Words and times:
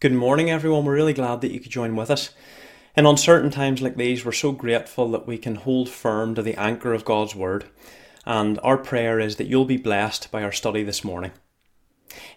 Good 0.00 0.12
morning, 0.12 0.48
everyone. 0.48 0.84
We're 0.84 0.94
really 0.94 1.12
glad 1.12 1.40
that 1.40 1.50
you 1.50 1.58
could 1.58 1.72
join 1.72 1.96
with 1.96 2.08
us. 2.08 2.30
In 2.96 3.04
uncertain 3.04 3.50
times 3.50 3.82
like 3.82 3.96
these, 3.96 4.24
we're 4.24 4.30
so 4.30 4.52
grateful 4.52 5.10
that 5.10 5.26
we 5.26 5.36
can 5.38 5.56
hold 5.56 5.88
firm 5.88 6.36
to 6.36 6.42
the 6.42 6.54
anchor 6.54 6.94
of 6.94 7.04
God's 7.04 7.34
Word, 7.34 7.64
and 8.24 8.60
our 8.62 8.78
prayer 8.78 9.18
is 9.18 9.34
that 9.36 9.48
you'll 9.48 9.64
be 9.64 9.76
blessed 9.76 10.30
by 10.30 10.44
our 10.44 10.52
study 10.52 10.84
this 10.84 11.02
morning. 11.02 11.32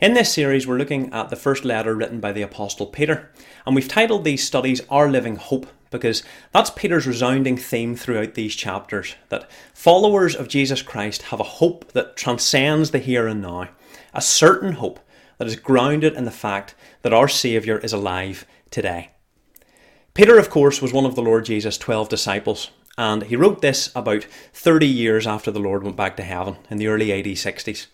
In 0.01 0.15
this 0.15 0.33
series, 0.33 0.65
we're 0.65 0.79
looking 0.79 1.13
at 1.13 1.29
the 1.29 1.35
first 1.35 1.63
letter 1.63 1.93
written 1.93 2.19
by 2.19 2.31
the 2.31 2.41
Apostle 2.41 2.87
Peter, 2.87 3.29
and 3.67 3.75
we've 3.75 3.87
titled 3.87 4.23
these 4.23 4.43
studies 4.43 4.81
Our 4.89 5.07
Living 5.07 5.35
Hope 5.35 5.67
because 5.91 6.23
that's 6.51 6.71
Peter's 6.71 7.05
resounding 7.05 7.57
theme 7.57 7.95
throughout 7.95 8.33
these 8.33 8.55
chapters 8.55 9.13
that 9.29 9.51
followers 9.75 10.35
of 10.35 10.47
Jesus 10.47 10.81
Christ 10.81 11.21
have 11.23 11.39
a 11.39 11.43
hope 11.43 11.91
that 11.91 12.15
transcends 12.15 12.89
the 12.89 12.97
here 12.97 13.27
and 13.27 13.43
now, 13.43 13.69
a 14.15 14.21
certain 14.21 14.71
hope 14.71 14.99
that 15.41 15.47
is 15.47 15.55
grounded 15.55 16.13
in 16.13 16.23
the 16.25 16.29
fact 16.29 16.75
that 17.01 17.13
our 17.13 17.27
Saviour 17.27 17.79
is 17.79 17.93
alive 17.93 18.45
today. 18.69 19.09
Peter, 20.13 20.37
of 20.37 20.51
course, 20.51 20.83
was 20.83 20.93
one 20.93 21.03
of 21.03 21.15
the 21.15 21.23
Lord 21.23 21.45
Jesus' 21.45 21.79
12 21.79 22.09
disciples, 22.09 22.69
and 22.95 23.23
he 23.23 23.35
wrote 23.35 23.59
this 23.59 23.91
about 23.95 24.27
30 24.53 24.85
years 24.85 25.25
after 25.25 25.49
the 25.49 25.59
Lord 25.59 25.81
went 25.81 25.95
back 25.95 26.15
to 26.17 26.23
heaven 26.23 26.57
in 26.69 26.77
the 26.77 26.85
early 26.85 27.11
AD 27.11 27.25
60s. 27.25 27.87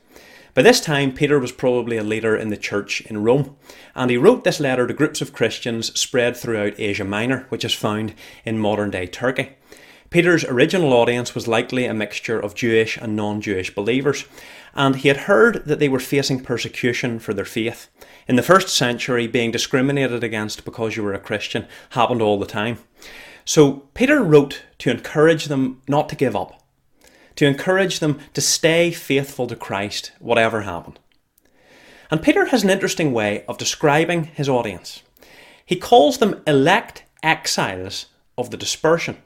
By 0.55 0.61
this 0.61 0.81
time, 0.81 1.13
Peter 1.13 1.39
was 1.39 1.53
probably 1.53 1.95
a 1.95 2.03
leader 2.03 2.35
in 2.35 2.49
the 2.49 2.57
church 2.57 2.99
in 2.99 3.23
Rome, 3.23 3.55
and 3.95 4.11
he 4.11 4.17
wrote 4.17 4.43
this 4.43 4.59
letter 4.59 4.85
to 4.85 4.93
groups 4.93 5.21
of 5.21 5.31
Christians 5.31 5.97
spread 5.97 6.35
throughout 6.35 6.77
Asia 6.77 7.05
Minor, 7.05 7.45
which 7.47 7.63
is 7.63 7.73
found 7.73 8.13
in 8.43 8.59
modern 8.59 8.91
day 8.91 9.07
Turkey. 9.07 9.51
Peter's 10.09 10.45
original 10.45 10.93
audience 10.93 11.35
was 11.35 11.47
likely 11.47 11.85
a 11.85 11.93
mixture 11.93 12.39
of 12.39 12.55
Jewish 12.55 12.97
and 12.97 13.15
non 13.15 13.41
Jewish 13.41 13.73
believers, 13.75 14.25
and 14.73 14.95
he 14.95 15.09
had 15.09 15.17
heard 15.17 15.65
that 15.65 15.79
they 15.79 15.89
were 15.89 15.99
facing 15.99 16.41
persecution 16.41 17.19
for 17.19 17.33
their 17.33 17.45
faith. 17.45 17.89
In 18.27 18.37
the 18.37 18.43
first 18.43 18.69
century, 18.69 19.27
being 19.27 19.51
discriminated 19.51 20.23
against 20.23 20.63
because 20.63 20.95
you 20.95 21.03
were 21.03 21.13
a 21.13 21.19
Christian 21.19 21.67
happened 21.89 22.21
all 22.21 22.39
the 22.39 22.45
time. 22.45 22.79
So 23.43 23.87
Peter 23.93 24.23
wrote 24.23 24.63
to 24.79 24.91
encourage 24.91 25.45
them 25.45 25.81
not 25.87 26.07
to 26.09 26.15
give 26.15 26.35
up, 26.35 26.61
to 27.35 27.45
encourage 27.45 27.99
them 27.99 28.19
to 28.33 28.41
stay 28.41 28.91
faithful 28.91 29.47
to 29.47 29.55
Christ, 29.55 30.11
whatever 30.19 30.61
happened. 30.61 30.99
And 32.09 32.21
Peter 32.21 32.45
has 32.45 32.63
an 32.63 32.69
interesting 32.69 33.11
way 33.11 33.43
of 33.47 33.57
describing 33.57 34.25
his 34.25 34.47
audience. 34.47 35.03
He 35.65 35.75
calls 35.75 36.19
them 36.19 36.41
elect 36.47 37.03
exiles 37.21 38.05
of 38.37 38.51
the 38.51 38.57
dispersion. 38.57 39.17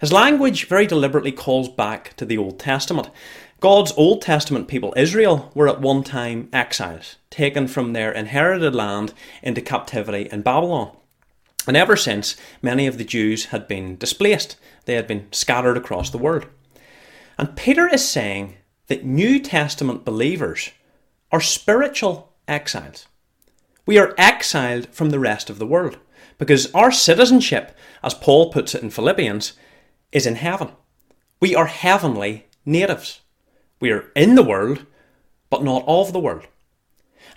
His 0.00 0.12
language 0.12 0.66
very 0.66 0.86
deliberately 0.86 1.30
calls 1.30 1.68
back 1.68 2.16
to 2.16 2.24
the 2.24 2.38
Old 2.38 2.58
Testament. 2.58 3.10
God's 3.60 3.92
Old 3.98 4.22
Testament 4.22 4.66
people, 4.66 4.94
Israel, 4.96 5.52
were 5.54 5.68
at 5.68 5.82
one 5.82 6.02
time 6.02 6.48
exiles, 6.54 7.16
taken 7.28 7.68
from 7.68 7.92
their 7.92 8.10
inherited 8.10 8.74
land 8.74 9.12
into 9.42 9.60
captivity 9.60 10.26
in 10.32 10.40
Babylon. 10.40 10.96
And 11.66 11.76
ever 11.76 11.96
since, 11.96 12.36
many 12.62 12.86
of 12.86 12.96
the 12.96 13.04
Jews 13.04 13.46
had 13.46 13.68
been 13.68 13.98
displaced. 13.98 14.56
They 14.86 14.94
had 14.94 15.06
been 15.06 15.30
scattered 15.32 15.76
across 15.76 16.08
the 16.08 16.18
world. 16.18 16.46
And 17.36 17.54
Peter 17.54 17.86
is 17.86 18.08
saying 18.08 18.56
that 18.86 19.04
New 19.04 19.38
Testament 19.38 20.06
believers 20.06 20.70
are 21.30 21.42
spiritual 21.42 22.32
exiles. 22.48 23.06
We 23.84 23.98
are 23.98 24.14
exiled 24.16 24.88
from 24.88 25.10
the 25.10 25.18
rest 25.18 25.50
of 25.50 25.58
the 25.58 25.66
world 25.66 25.98
because 26.38 26.72
our 26.74 26.90
citizenship, 26.90 27.76
as 28.02 28.14
Paul 28.14 28.50
puts 28.50 28.74
it 28.74 28.82
in 28.82 28.88
Philippians, 28.88 29.52
is 30.12 30.26
in 30.26 30.36
heaven. 30.36 30.70
We 31.40 31.54
are 31.54 31.66
heavenly 31.66 32.46
natives. 32.64 33.20
We 33.80 33.90
are 33.90 34.10
in 34.14 34.34
the 34.34 34.42
world, 34.42 34.86
but 35.48 35.64
not 35.64 35.84
of 35.86 36.12
the 36.12 36.20
world. 36.20 36.46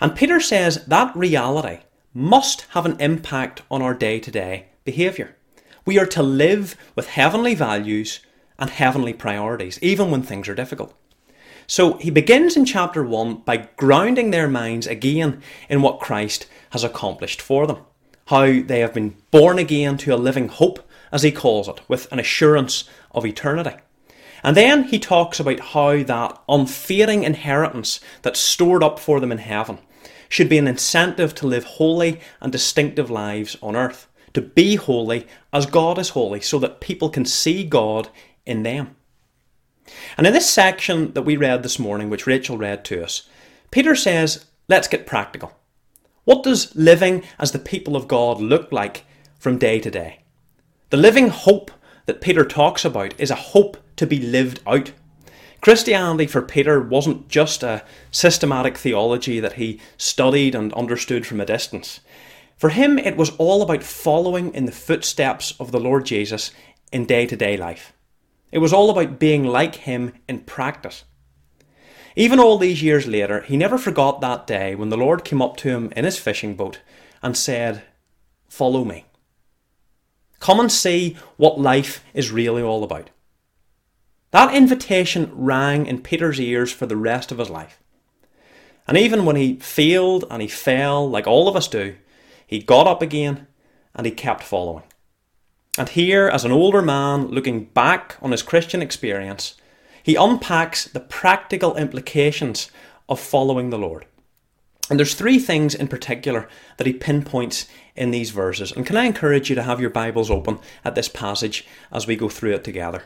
And 0.00 0.14
Peter 0.16 0.40
says 0.40 0.84
that 0.86 1.16
reality 1.16 1.80
must 2.12 2.62
have 2.70 2.86
an 2.86 3.00
impact 3.00 3.62
on 3.70 3.82
our 3.82 3.94
day 3.94 4.20
to 4.20 4.30
day 4.30 4.66
behaviour. 4.84 5.36
We 5.86 5.98
are 5.98 6.06
to 6.06 6.22
live 6.22 6.76
with 6.94 7.08
heavenly 7.08 7.54
values 7.54 8.20
and 8.58 8.70
heavenly 8.70 9.12
priorities, 9.12 9.78
even 9.82 10.10
when 10.10 10.22
things 10.22 10.48
are 10.48 10.54
difficult. 10.54 10.94
So 11.66 11.94
he 11.94 12.10
begins 12.10 12.56
in 12.56 12.64
chapter 12.64 13.02
1 13.02 13.36
by 13.38 13.68
grounding 13.76 14.30
their 14.30 14.48
minds 14.48 14.86
again 14.86 15.42
in 15.68 15.82
what 15.82 16.00
Christ 16.00 16.46
has 16.70 16.84
accomplished 16.84 17.40
for 17.40 17.66
them, 17.66 17.78
how 18.26 18.44
they 18.44 18.80
have 18.80 18.94
been 18.94 19.16
born 19.30 19.58
again 19.58 19.96
to 19.98 20.14
a 20.14 20.16
living 20.16 20.48
hope 20.48 20.86
as 21.14 21.22
he 21.22 21.30
calls 21.30 21.68
it, 21.68 21.80
with 21.88 22.10
an 22.12 22.18
assurance 22.18 22.84
of 23.12 23.24
eternity. 23.24 23.76
And 24.42 24.56
then 24.56 24.82
he 24.82 24.98
talks 24.98 25.38
about 25.38 25.60
how 25.60 26.02
that 26.02 26.38
unfading 26.48 27.22
inheritance 27.22 28.00
that's 28.22 28.40
stored 28.40 28.82
up 28.82 28.98
for 28.98 29.20
them 29.20 29.30
in 29.30 29.38
heaven 29.38 29.78
should 30.28 30.48
be 30.48 30.58
an 30.58 30.66
incentive 30.66 31.32
to 31.36 31.46
live 31.46 31.64
holy 31.64 32.20
and 32.40 32.50
distinctive 32.50 33.10
lives 33.10 33.56
on 33.62 33.76
earth, 33.76 34.08
to 34.32 34.42
be 34.42 34.74
holy 34.74 35.28
as 35.52 35.66
God 35.66 35.98
is 35.98 36.10
holy, 36.10 36.40
so 36.40 36.58
that 36.58 36.80
people 36.80 37.08
can 37.08 37.24
see 37.24 37.62
God 37.62 38.08
in 38.44 38.64
them. 38.64 38.96
And 40.18 40.26
in 40.26 40.32
this 40.32 40.50
section 40.50 41.12
that 41.12 41.22
we 41.22 41.36
read 41.36 41.62
this 41.62 41.78
morning, 41.78 42.10
which 42.10 42.26
Rachel 42.26 42.58
read 42.58 42.84
to 42.86 43.04
us, 43.04 43.28
Peter 43.70 43.94
says, 43.94 44.46
let's 44.68 44.88
get 44.88 45.06
practical. 45.06 45.52
What 46.24 46.42
does 46.42 46.74
living 46.74 47.22
as 47.38 47.52
the 47.52 47.58
people 47.60 47.94
of 47.94 48.08
God 48.08 48.40
look 48.40 48.72
like 48.72 49.04
from 49.38 49.58
day 49.58 49.78
to 49.78 49.90
day? 49.92 50.23
The 50.94 51.00
living 51.00 51.26
hope 51.26 51.72
that 52.06 52.20
Peter 52.20 52.44
talks 52.44 52.84
about 52.84 53.18
is 53.18 53.32
a 53.32 53.34
hope 53.34 53.78
to 53.96 54.06
be 54.06 54.20
lived 54.20 54.60
out. 54.64 54.92
Christianity 55.60 56.28
for 56.28 56.40
Peter 56.40 56.80
wasn't 56.80 57.26
just 57.26 57.64
a 57.64 57.82
systematic 58.12 58.78
theology 58.78 59.40
that 59.40 59.54
he 59.54 59.80
studied 59.96 60.54
and 60.54 60.72
understood 60.74 61.26
from 61.26 61.40
a 61.40 61.46
distance. 61.46 61.98
For 62.56 62.68
him, 62.68 62.96
it 62.96 63.16
was 63.16 63.30
all 63.38 63.60
about 63.60 63.82
following 63.82 64.54
in 64.54 64.66
the 64.66 64.70
footsteps 64.70 65.54
of 65.58 65.72
the 65.72 65.80
Lord 65.80 66.06
Jesus 66.06 66.52
in 66.92 67.06
day 67.06 67.26
to 67.26 67.34
day 67.34 67.56
life. 67.56 67.92
It 68.52 68.58
was 68.58 68.72
all 68.72 68.88
about 68.88 69.18
being 69.18 69.42
like 69.42 69.74
him 69.74 70.12
in 70.28 70.42
practice. 70.42 71.02
Even 72.14 72.38
all 72.38 72.56
these 72.56 72.84
years 72.84 73.08
later, 73.08 73.40
he 73.40 73.56
never 73.56 73.78
forgot 73.78 74.20
that 74.20 74.46
day 74.46 74.76
when 74.76 74.90
the 74.90 74.96
Lord 74.96 75.24
came 75.24 75.42
up 75.42 75.56
to 75.56 75.70
him 75.70 75.92
in 75.96 76.04
his 76.04 76.20
fishing 76.20 76.54
boat 76.54 76.78
and 77.20 77.36
said, 77.36 77.82
Follow 78.48 78.84
me. 78.84 79.06
Come 80.44 80.60
and 80.60 80.70
see 80.70 81.16
what 81.38 81.58
life 81.58 82.04
is 82.12 82.30
really 82.30 82.60
all 82.60 82.84
about. 82.84 83.08
That 84.30 84.54
invitation 84.54 85.30
rang 85.32 85.86
in 85.86 86.02
Peter's 86.02 86.38
ears 86.38 86.70
for 86.70 86.84
the 86.84 86.98
rest 86.98 87.32
of 87.32 87.38
his 87.38 87.48
life. 87.48 87.82
And 88.86 88.98
even 88.98 89.24
when 89.24 89.36
he 89.36 89.56
failed 89.56 90.26
and 90.30 90.42
he 90.42 90.48
fell, 90.48 91.08
like 91.08 91.26
all 91.26 91.48
of 91.48 91.56
us 91.56 91.66
do, 91.66 91.94
he 92.46 92.58
got 92.58 92.86
up 92.86 93.00
again 93.00 93.46
and 93.94 94.04
he 94.04 94.12
kept 94.12 94.42
following. 94.42 94.84
And 95.78 95.88
here, 95.88 96.28
as 96.28 96.44
an 96.44 96.52
older 96.52 96.82
man 96.82 97.28
looking 97.28 97.64
back 97.64 98.18
on 98.20 98.30
his 98.30 98.42
Christian 98.42 98.82
experience, 98.82 99.54
he 100.02 100.14
unpacks 100.14 100.84
the 100.84 101.00
practical 101.00 101.74
implications 101.74 102.70
of 103.08 103.18
following 103.18 103.70
the 103.70 103.78
Lord. 103.78 104.04
And 104.90 104.98
there's 104.98 105.14
three 105.14 105.38
things 105.38 105.74
in 105.74 105.88
particular 105.88 106.46
that 106.76 106.86
he 106.86 106.92
pinpoints 106.92 107.66
in 107.96 108.10
these 108.10 108.30
verses. 108.30 108.72
And 108.72 108.86
can 108.86 108.96
I 108.96 109.04
encourage 109.04 109.48
you 109.48 109.56
to 109.56 109.62
have 109.62 109.80
your 109.80 109.90
Bibles 109.90 110.30
open 110.30 110.58
at 110.84 110.94
this 110.94 111.08
passage 111.08 111.66
as 111.92 112.06
we 112.06 112.16
go 112.16 112.28
through 112.28 112.54
it 112.54 112.64
together? 112.64 113.04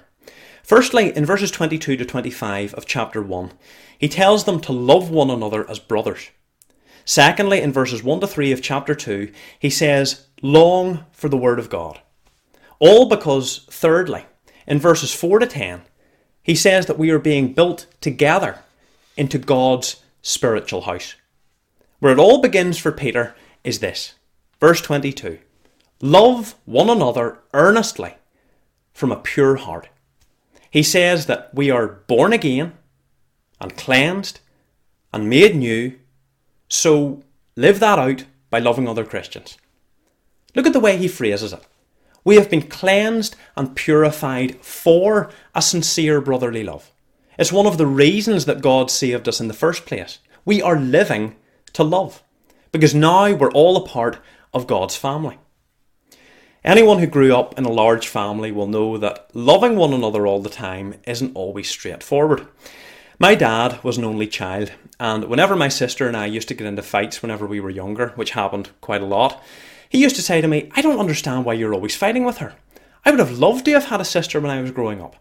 Firstly, 0.62 1.16
in 1.16 1.24
verses 1.24 1.50
22 1.50 1.96
to 1.96 2.04
25 2.04 2.74
of 2.74 2.86
chapter 2.86 3.22
1, 3.22 3.52
he 3.98 4.08
tells 4.08 4.44
them 4.44 4.60
to 4.60 4.72
love 4.72 5.10
one 5.10 5.30
another 5.30 5.68
as 5.70 5.78
brothers. 5.78 6.30
Secondly, 7.04 7.62
in 7.62 7.72
verses 7.72 8.02
1 8.02 8.20
to 8.20 8.26
3 8.26 8.52
of 8.52 8.60
chapter 8.60 8.94
2, 8.94 9.32
he 9.58 9.70
says, 9.70 10.26
Long 10.42 11.06
for 11.10 11.30
the 11.30 11.38
word 11.38 11.58
of 11.58 11.70
God. 11.70 12.00
All 12.78 13.08
because, 13.08 13.66
thirdly, 13.70 14.26
in 14.66 14.78
verses 14.78 15.14
4 15.14 15.38
to 15.38 15.46
10, 15.46 15.82
he 16.42 16.54
says 16.54 16.86
that 16.86 16.98
we 16.98 17.10
are 17.10 17.18
being 17.18 17.54
built 17.54 17.86
together 18.02 18.58
into 19.16 19.38
God's 19.38 20.02
spiritual 20.20 20.82
house. 20.82 21.14
Where 21.98 22.12
it 22.12 22.18
all 22.18 22.42
begins 22.42 22.78
for 22.78 22.92
Peter 22.92 23.34
is 23.64 23.80
this 23.80 24.14
verse 24.60 24.80
22 24.80 25.38
Love 26.00 26.54
one 26.64 26.88
another 26.88 27.38
earnestly 27.52 28.14
from 28.92 29.10
a 29.10 29.16
pure 29.16 29.56
heart. 29.56 29.88
He 30.70 30.82
says 30.82 31.26
that 31.26 31.52
we 31.54 31.70
are 31.70 31.86
born 31.88 32.32
again 32.32 32.74
and 33.60 33.76
cleansed 33.76 34.40
and 35.12 35.28
made 35.28 35.56
new, 35.56 35.98
so 36.68 37.22
live 37.56 37.80
that 37.80 37.98
out 37.98 38.24
by 38.50 38.58
loving 38.58 38.86
other 38.88 39.04
Christians. 39.04 39.56
Look 40.54 40.66
at 40.66 40.72
the 40.72 40.80
way 40.80 40.96
he 40.96 41.08
phrases 41.08 41.52
it. 41.52 41.66
We 42.24 42.36
have 42.36 42.50
been 42.50 42.62
cleansed 42.62 43.36
and 43.56 43.74
purified 43.74 44.62
for 44.64 45.30
a 45.54 45.62
sincere 45.62 46.20
brotherly 46.20 46.62
love. 46.62 46.92
It's 47.38 47.52
one 47.52 47.66
of 47.66 47.78
the 47.78 47.86
reasons 47.86 48.44
that 48.44 48.60
God 48.60 48.90
saved 48.90 49.28
us 49.28 49.40
in 49.40 49.48
the 49.48 49.54
first 49.54 49.86
place. 49.86 50.18
We 50.44 50.60
are 50.60 50.78
living 50.78 51.36
to 51.72 51.84
love. 51.84 52.22
Because 52.72 52.94
now 52.94 53.32
we're 53.32 53.52
all 53.52 53.76
a 53.76 53.86
part 53.86 54.18
of 54.52 54.66
God's 54.66 54.96
family. 54.96 55.38
Anyone 56.64 56.98
who 56.98 57.06
grew 57.06 57.34
up 57.34 57.56
in 57.58 57.64
a 57.64 57.72
large 57.72 58.08
family 58.08 58.50
will 58.50 58.66
know 58.66 58.98
that 58.98 59.30
loving 59.32 59.76
one 59.76 59.92
another 59.92 60.26
all 60.26 60.42
the 60.42 60.50
time 60.50 60.94
isn't 61.06 61.36
always 61.36 61.68
straightforward. 61.68 62.46
My 63.18 63.34
dad 63.34 63.82
was 63.82 63.96
an 63.96 64.04
only 64.04 64.26
child, 64.26 64.72
and 65.00 65.24
whenever 65.24 65.56
my 65.56 65.68
sister 65.68 66.06
and 66.06 66.16
I 66.16 66.26
used 66.26 66.48
to 66.48 66.54
get 66.54 66.66
into 66.66 66.82
fights 66.82 67.22
whenever 67.22 67.46
we 67.46 67.60
were 67.60 67.70
younger, 67.70 68.08
which 68.16 68.32
happened 68.32 68.70
quite 68.80 69.02
a 69.02 69.06
lot, 69.06 69.42
he 69.88 70.02
used 70.02 70.16
to 70.16 70.22
say 70.22 70.40
to 70.40 70.48
me, 70.48 70.70
I 70.74 70.82
don't 70.82 71.00
understand 71.00 71.44
why 71.44 71.54
you're 71.54 71.74
always 71.74 71.96
fighting 71.96 72.24
with 72.24 72.38
her. 72.38 72.54
I 73.04 73.10
would 73.10 73.20
have 73.20 73.38
loved 73.38 73.64
to 73.64 73.72
have 73.72 73.86
had 73.86 74.00
a 74.00 74.04
sister 74.04 74.40
when 74.40 74.50
I 74.50 74.60
was 74.60 74.70
growing 74.70 75.00
up. 75.00 75.16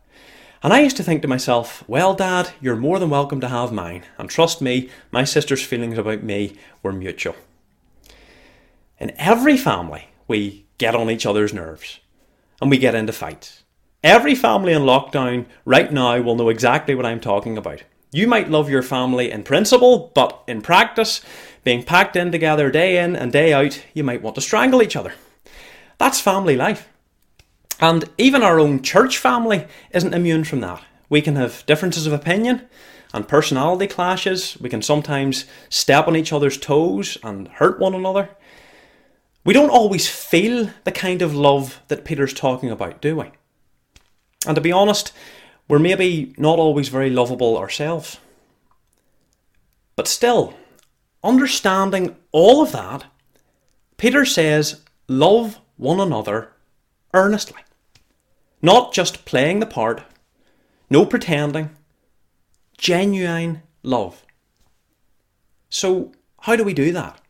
And 0.63 0.73
I 0.73 0.81
used 0.81 0.97
to 0.97 1.03
think 1.03 1.21
to 1.21 1.27
myself, 1.27 1.83
well, 1.88 2.13
Dad, 2.13 2.51
you're 2.59 2.75
more 2.75 3.00
than 3.00 3.09
welcome 3.09 3.39
to 3.41 3.47
have 3.47 3.71
mine. 3.71 4.03
And 4.18 4.30
trust 4.30 4.62
me, 4.62 4.89
my 5.12 5.23
sister's 5.23 5.63
feelings 5.63 5.97
about 5.97 6.23
me 6.23 6.56
were 6.81 6.91
mutual. 6.91 7.35
In 8.99 9.13
every 9.17 9.57
family, 9.57 10.09
we 10.27 10.65
get 10.79 10.95
on 10.95 11.09
each 11.09 11.25
other's 11.25 11.53
nerves 11.53 11.99
and 12.59 12.71
we 12.71 12.77
get 12.79 12.95
into 12.95 13.13
fights. 13.13 13.63
Every 14.03 14.33
family 14.33 14.73
in 14.73 14.83
lockdown 14.83 15.45
right 15.65 15.91
now 15.91 16.19
will 16.21 16.35
know 16.35 16.49
exactly 16.49 16.95
what 16.95 17.05
I'm 17.05 17.19
talking 17.19 17.57
about. 17.57 17.83
You 18.11 18.27
might 18.27 18.49
love 18.49 18.69
your 18.69 18.81
family 18.81 19.31
in 19.31 19.44
principle, 19.44 20.11
but 20.15 20.41
in 20.47 20.61
practice, 20.61 21.21
being 21.63 21.83
packed 21.83 22.15
in 22.15 22.31
together 22.31 22.71
day 22.71 22.97
in 23.03 23.15
and 23.15 23.31
day 23.31 23.53
out, 23.53 23.83
you 23.94 24.03
might 24.03 24.21
want 24.21 24.35
to 24.35 24.41
strangle 24.41 24.81
each 24.81 24.95
other. 24.95 25.13
That's 25.99 26.19
family 26.19 26.55
life. 26.55 26.89
And 27.79 28.09
even 28.17 28.41
our 28.41 28.59
own 28.59 28.81
church 28.81 29.17
family 29.17 29.67
isn't 29.91 30.13
immune 30.13 30.44
from 30.44 30.61
that. 30.61 30.81
We 31.09 31.21
can 31.21 31.35
have 31.35 31.65
differences 31.67 32.07
of 32.07 32.13
opinion 32.13 32.67
and 33.13 33.27
personality 33.27 33.88
clashes. 33.88 34.57
We 34.59 34.69
can 34.69 34.81
sometimes 34.81 35.45
step 35.69 36.07
on 36.07 36.15
each 36.15 36.33
other's 36.33 36.57
toes 36.57 37.17
and 37.23 37.47
hurt 37.47 37.79
one 37.79 37.94
another. 37.94 38.29
We 39.47 39.53
don't 39.53 39.69
always 39.69 40.09
feel 40.09 40.71
the 40.83 40.91
kind 40.91 41.21
of 41.21 41.33
love 41.33 41.81
that 41.88 42.03
Peter's 42.03 42.33
talking 42.33 42.69
about, 42.69 43.01
do 43.01 43.15
we? 43.15 43.31
And 44.45 44.55
to 44.55 44.61
be 44.61 44.73
honest, 44.73 45.13
we're 45.69 45.79
maybe 45.79 46.35
not 46.38 46.59
always 46.59 46.89
very 46.89 47.09
lovable 47.09 47.57
ourselves. 47.57 48.19
But 49.95 50.09
still, 50.09 50.53
understanding 51.23 52.17
all 52.33 52.61
of 52.61 52.73
that, 52.73 53.05
Peter 53.95 54.25
says, 54.25 54.81
love 55.07 55.61
one 55.77 56.01
another 56.01 56.51
earnestly. 57.13 57.61
Not 58.61 58.91
just 58.91 59.23
playing 59.23 59.61
the 59.61 59.65
part, 59.65 60.03
no 60.89 61.05
pretending, 61.05 61.69
genuine 62.77 63.61
love. 63.81 64.25
So, 65.69 66.11
how 66.41 66.57
do 66.57 66.65
we 66.65 66.73
do 66.73 66.91
that? 66.91 67.21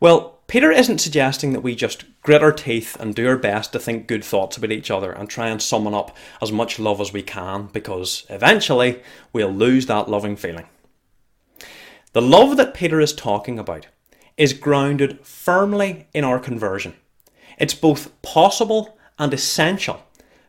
Well, 0.00 0.35
Peter 0.48 0.70
isn't 0.70 1.00
suggesting 1.00 1.52
that 1.52 1.60
we 1.60 1.74
just 1.74 2.04
grit 2.22 2.42
our 2.42 2.52
teeth 2.52 2.96
and 3.00 3.14
do 3.14 3.26
our 3.26 3.36
best 3.36 3.72
to 3.72 3.80
think 3.80 4.06
good 4.06 4.24
thoughts 4.24 4.56
about 4.56 4.70
each 4.70 4.90
other 4.90 5.10
and 5.10 5.28
try 5.28 5.48
and 5.48 5.60
summon 5.60 5.92
up 5.92 6.16
as 6.40 6.52
much 6.52 6.78
love 6.78 7.00
as 7.00 7.12
we 7.12 7.22
can 7.22 7.66
because 7.72 8.24
eventually 8.30 9.02
we'll 9.32 9.52
lose 9.52 9.86
that 9.86 10.08
loving 10.08 10.36
feeling. 10.36 10.66
The 12.12 12.22
love 12.22 12.56
that 12.56 12.74
Peter 12.74 13.00
is 13.00 13.12
talking 13.12 13.58
about 13.58 13.88
is 14.36 14.52
grounded 14.52 15.18
firmly 15.26 16.06
in 16.14 16.22
our 16.22 16.38
conversion. 16.38 16.94
It's 17.58 17.74
both 17.74 18.22
possible 18.22 18.96
and 19.18 19.34
essential 19.34 20.02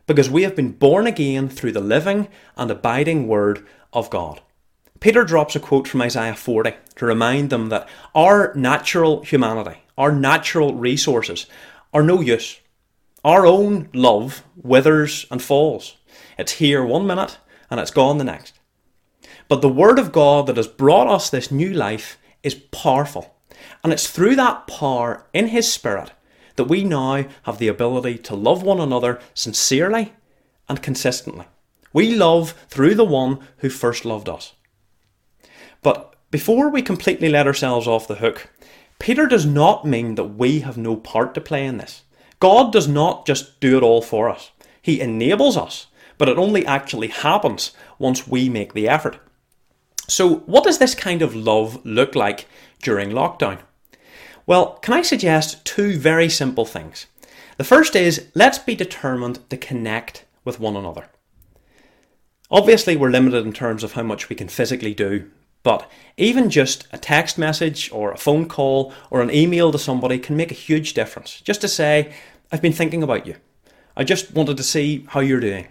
because 0.06 0.30
we 0.30 0.42
have 0.44 0.54
been 0.54 0.72
born 0.72 1.06
again 1.06 1.48
through 1.48 1.72
the 1.72 1.80
living 1.80 2.28
and 2.56 2.70
abiding 2.70 3.26
Word 3.26 3.66
of 3.92 4.10
God. 4.10 4.40
Peter 5.00 5.24
drops 5.24 5.56
a 5.56 5.60
quote 5.60 5.88
from 5.88 6.02
Isaiah 6.02 6.34
40 6.34 6.72
to 6.96 7.06
remind 7.06 7.50
them 7.50 7.68
that 7.68 7.88
our 8.14 8.52
natural 8.54 9.22
humanity, 9.22 9.82
our 9.98 10.12
natural 10.12 10.74
resources, 10.74 11.46
are 11.92 12.02
no 12.02 12.20
use. 12.20 12.60
Our 13.24 13.44
own 13.44 13.90
love 13.92 14.44
withers 14.56 15.26
and 15.30 15.42
falls. 15.42 15.96
It's 16.38 16.52
here 16.52 16.84
one 16.84 17.06
minute 17.06 17.38
and 17.68 17.80
it's 17.80 17.90
gone 17.90 18.18
the 18.18 18.24
next. 18.24 18.58
But 19.48 19.60
the 19.60 19.68
Word 19.68 19.98
of 19.98 20.12
God 20.12 20.46
that 20.46 20.56
has 20.56 20.68
brought 20.68 21.08
us 21.08 21.28
this 21.28 21.50
new 21.50 21.72
life 21.72 22.18
is 22.42 22.54
powerful. 22.54 23.34
And 23.82 23.92
it's 23.92 24.08
through 24.08 24.36
that 24.36 24.66
power 24.66 25.26
in 25.32 25.48
His 25.48 25.70
Spirit 25.70 26.12
that 26.56 26.64
we 26.64 26.84
now 26.84 27.24
have 27.42 27.58
the 27.58 27.68
ability 27.68 28.18
to 28.18 28.34
love 28.34 28.62
one 28.62 28.80
another 28.80 29.20
sincerely 29.34 30.12
and 30.68 30.82
consistently. 30.82 31.46
We 31.92 32.14
love 32.14 32.52
through 32.68 32.94
the 32.94 33.04
one 33.04 33.40
who 33.58 33.70
first 33.70 34.04
loved 34.04 34.28
us. 34.28 34.54
But 35.82 36.14
before 36.30 36.68
we 36.68 36.82
completely 36.82 37.28
let 37.28 37.46
ourselves 37.46 37.86
off 37.86 38.08
the 38.08 38.16
hook, 38.16 38.50
Peter 38.98 39.26
does 39.26 39.46
not 39.46 39.84
mean 39.84 40.16
that 40.16 40.24
we 40.24 40.60
have 40.60 40.76
no 40.76 40.96
part 40.96 41.34
to 41.34 41.40
play 41.40 41.64
in 41.64 41.78
this. 41.78 42.02
God 42.40 42.72
does 42.72 42.88
not 42.88 43.26
just 43.26 43.60
do 43.60 43.76
it 43.76 43.82
all 43.82 44.02
for 44.02 44.28
us, 44.28 44.50
He 44.82 45.00
enables 45.00 45.56
us, 45.56 45.86
but 46.18 46.28
it 46.28 46.38
only 46.38 46.66
actually 46.66 47.08
happens 47.08 47.72
once 47.98 48.26
we 48.26 48.48
make 48.48 48.74
the 48.74 48.88
effort. 48.88 49.18
So, 50.08 50.36
what 50.46 50.64
does 50.64 50.78
this 50.78 50.94
kind 50.94 51.22
of 51.22 51.34
love 51.34 51.84
look 51.84 52.14
like 52.14 52.46
during 52.82 53.10
lockdown? 53.10 53.58
Well, 54.46 54.78
can 54.78 54.94
I 54.94 55.02
suggest 55.02 55.64
two 55.64 55.98
very 55.98 56.28
simple 56.28 56.64
things? 56.64 57.06
The 57.58 57.64
first 57.64 57.94
is 57.94 58.28
let's 58.34 58.58
be 58.58 58.74
determined 58.74 59.48
to 59.50 59.56
connect 59.56 60.24
with 60.44 60.58
one 60.58 60.76
another. 60.76 61.08
Obviously, 62.50 62.96
we're 62.96 63.10
limited 63.10 63.44
in 63.44 63.52
terms 63.52 63.84
of 63.84 63.92
how 63.92 64.02
much 64.02 64.30
we 64.30 64.36
can 64.36 64.48
physically 64.48 64.94
do 64.94 65.30
but 65.62 65.90
even 66.16 66.50
just 66.50 66.86
a 66.92 66.98
text 66.98 67.38
message 67.38 67.90
or 67.92 68.12
a 68.12 68.18
phone 68.18 68.48
call 68.48 68.92
or 69.10 69.20
an 69.20 69.30
email 69.30 69.72
to 69.72 69.78
somebody 69.78 70.18
can 70.18 70.36
make 70.36 70.50
a 70.50 70.54
huge 70.54 70.94
difference. 70.94 71.40
Just 71.40 71.60
to 71.60 71.68
say, 71.68 72.12
I've 72.50 72.62
been 72.62 72.72
thinking 72.72 73.02
about 73.02 73.26
you. 73.26 73.36
I 73.96 74.04
just 74.04 74.32
wanted 74.32 74.56
to 74.56 74.62
see 74.62 75.06
how 75.08 75.20
you're 75.20 75.40
doing. 75.40 75.68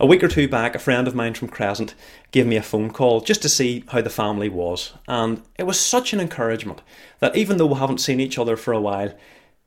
A 0.00 0.06
week 0.06 0.24
or 0.24 0.28
two 0.28 0.48
back, 0.48 0.74
a 0.74 0.80
friend 0.80 1.06
of 1.06 1.14
mine 1.14 1.34
from 1.34 1.48
Crescent 1.48 1.94
gave 2.32 2.46
me 2.46 2.56
a 2.56 2.62
phone 2.62 2.90
call 2.90 3.20
just 3.20 3.42
to 3.42 3.48
see 3.48 3.84
how 3.88 4.00
the 4.00 4.10
family 4.10 4.48
was, 4.48 4.92
and 5.06 5.42
it 5.56 5.64
was 5.64 5.78
such 5.78 6.12
an 6.12 6.20
encouragement 6.20 6.82
that 7.20 7.36
even 7.36 7.58
though 7.58 7.66
we 7.66 7.74
haven't 7.78 8.00
seen 8.00 8.18
each 8.18 8.38
other 8.38 8.56
for 8.56 8.72
a 8.72 8.80
while, 8.80 9.14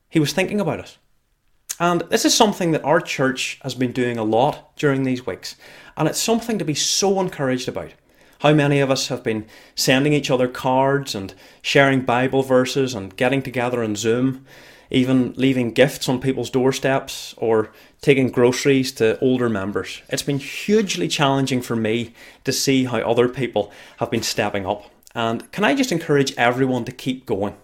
he 0.10 0.20
was 0.20 0.34
thinking 0.34 0.60
about 0.60 0.82
us. 0.82 0.98
And 1.80 2.02
this 2.10 2.26
is 2.26 2.34
something 2.34 2.72
that 2.72 2.84
our 2.84 3.00
church 3.00 3.60
has 3.64 3.74
been 3.74 3.92
doing 3.92 4.18
a 4.18 4.24
lot 4.24 4.76
during 4.76 5.04
these 5.04 5.26
weeks, 5.26 5.56
and 5.96 6.10
it's 6.10 6.20
something 6.20 6.60
to 6.60 6.66
be 6.66 6.74
so 6.74 7.22
encouraged 7.22 7.70
about. 7.70 7.94
How 8.40 8.54
many 8.54 8.80
of 8.80 8.92
us 8.92 9.08
have 9.08 9.24
been 9.24 9.48
sending 9.76 10.14
each 10.14 10.30
other 10.30 10.48
cards 10.48 11.16
and 11.16 11.34
sharing 11.62 12.02
Bible 12.02 12.44
verses 12.44 12.94
and 12.94 13.16
getting 13.16 13.42
together 13.42 13.84
on 13.84 13.96
Zoom, 13.96 14.46
even 14.92 15.34
leaving 15.34 15.72
gifts 15.72 16.08
on 16.08 16.22
people's 16.22 16.52
doorsteps 16.52 17.34
or 17.38 17.72
taking 18.02 18.30
groceries 18.30 18.92
to 18.94 19.20
older 19.20 19.50
members? 19.50 20.02
It's 20.10 20.22
been 20.22 20.40
hugely 20.40 21.08
challenging 21.08 21.62
for 21.62 21.76
me 21.76 22.14
to 22.44 22.52
see 22.52 22.86
how 22.86 23.00
other 23.00 23.28
people 23.28 23.72
have 23.98 24.12
been 24.12 24.24
stepping 24.24 24.68
up. 24.68 24.92
And 25.16 25.52
can 25.52 25.64
I 25.64 25.74
just 25.74 25.92
encourage 25.92 26.36
everyone 26.38 26.86
to 26.86 26.92
keep 26.92 27.26
going? 27.26 27.56